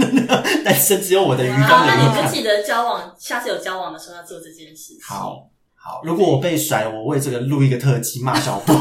[0.65, 4.95] 单身只有我的鱼缸那你跟自己的交往，下次有交往的时候要做这件事。
[5.03, 8.73] 好，好，如果我被甩，我为这个录一个特辑骂小布，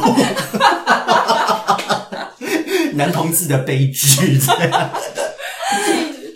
[2.96, 4.40] 男同志的悲剧。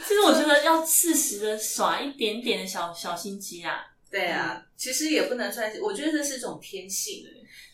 [0.08, 3.74] 其实我觉得要适时的耍一点点的小小心机啊。
[4.16, 7.26] 对啊，其实也不能算，我觉得这是一种天性。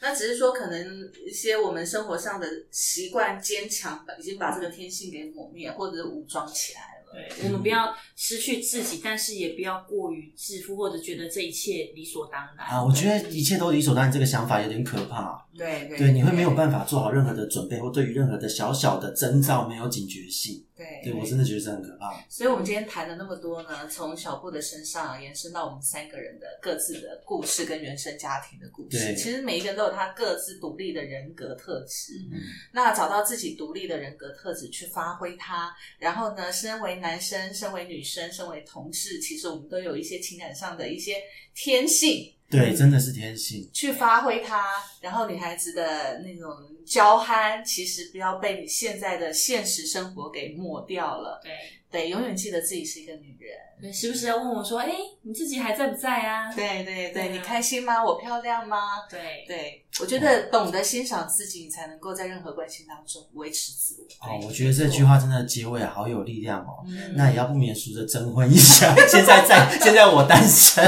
[0.02, 6.91] 那只是说，可能一些我们生活上的习惯坚强，已经把这个天性给抹灭，或者是武装起来了。
[7.14, 12.66] 对，我们不要失去自己，但是也不要过于自负，或者觉得这一切理所当然。
[12.66, 15.46] 啊，我觉得一切都理所当然，这个想法有点可怕。
[15.58, 20.66] 对对，你会没有办法做好任何的准备，或对于任何的小小的征兆没有警觉性。
[20.74, 22.12] 对，对我真的觉得这很可怕。
[22.30, 29.14] 所以，我们今天谈了那么多呢，从小布的身上延伸到我们三个人的各自的故事跟原生家庭的故事。
[29.16, 32.14] 其实每一个人都有他各自独立的人格特质。
[32.32, 32.40] 嗯，
[32.72, 41.22] 那找到自己独立的人格特质去发挥它，然后呢，身为男生、身为女生、身为同事，其实我们都有一些情感上的一些
[41.56, 42.34] 天性。
[42.52, 43.70] 对，真的是天性。
[43.74, 44.66] 去发挥它，
[45.00, 46.50] 然后女孩子的那种
[46.86, 51.40] 娇憨，其实不要被你现在的现实生活给抹掉了。
[51.42, 51.52] 对，
[51.90, 53.58] 对，永远记得自己是一个女人。
[53.82, 54.92] 对，时不时要问我说：“哎，
[55.24, 58.04] 你自己还在不在啊？”对对对，你开心吗？
[58.04, 58.78] 我漂亮吗？
[59.10, 64.28] 对对，我觉得懂得欣赏自己，你才能够在任何关系当中维持自我。
[64.28, 66.86] 哦，我觉得这句话真的结尾好有力量哦。
[67.16, 68.94] 那也要不免俗的征婚一下。
[69.08, 70.84] 现在在，现在我单身。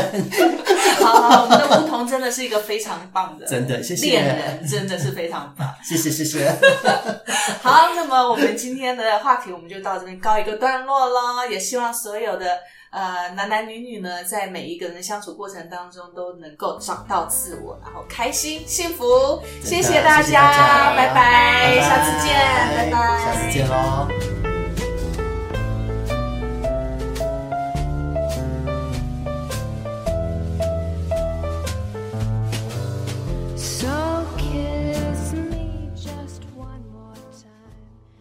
[0.96, 5.74] 好，我们的梧桐真的是一个非常棒的，真的谢谢恋人，真的是非常棒。
[5.84, 6.50] 谢谢谢谢。
[7.62, 11.46] 好，那么我们今天的话题我们就到这边告一个段落喽。
[11.50, 12.46] 也希望所有的
[12.92, 19.42] 呃男男女女呢，在每一个人的相处过程当中都能够找到自我，然后开心幸福。
[19.64, 22.36] 谢谢大家，拜拜，下次见，
[22.76, 24.53] 拜拜，下次见喽。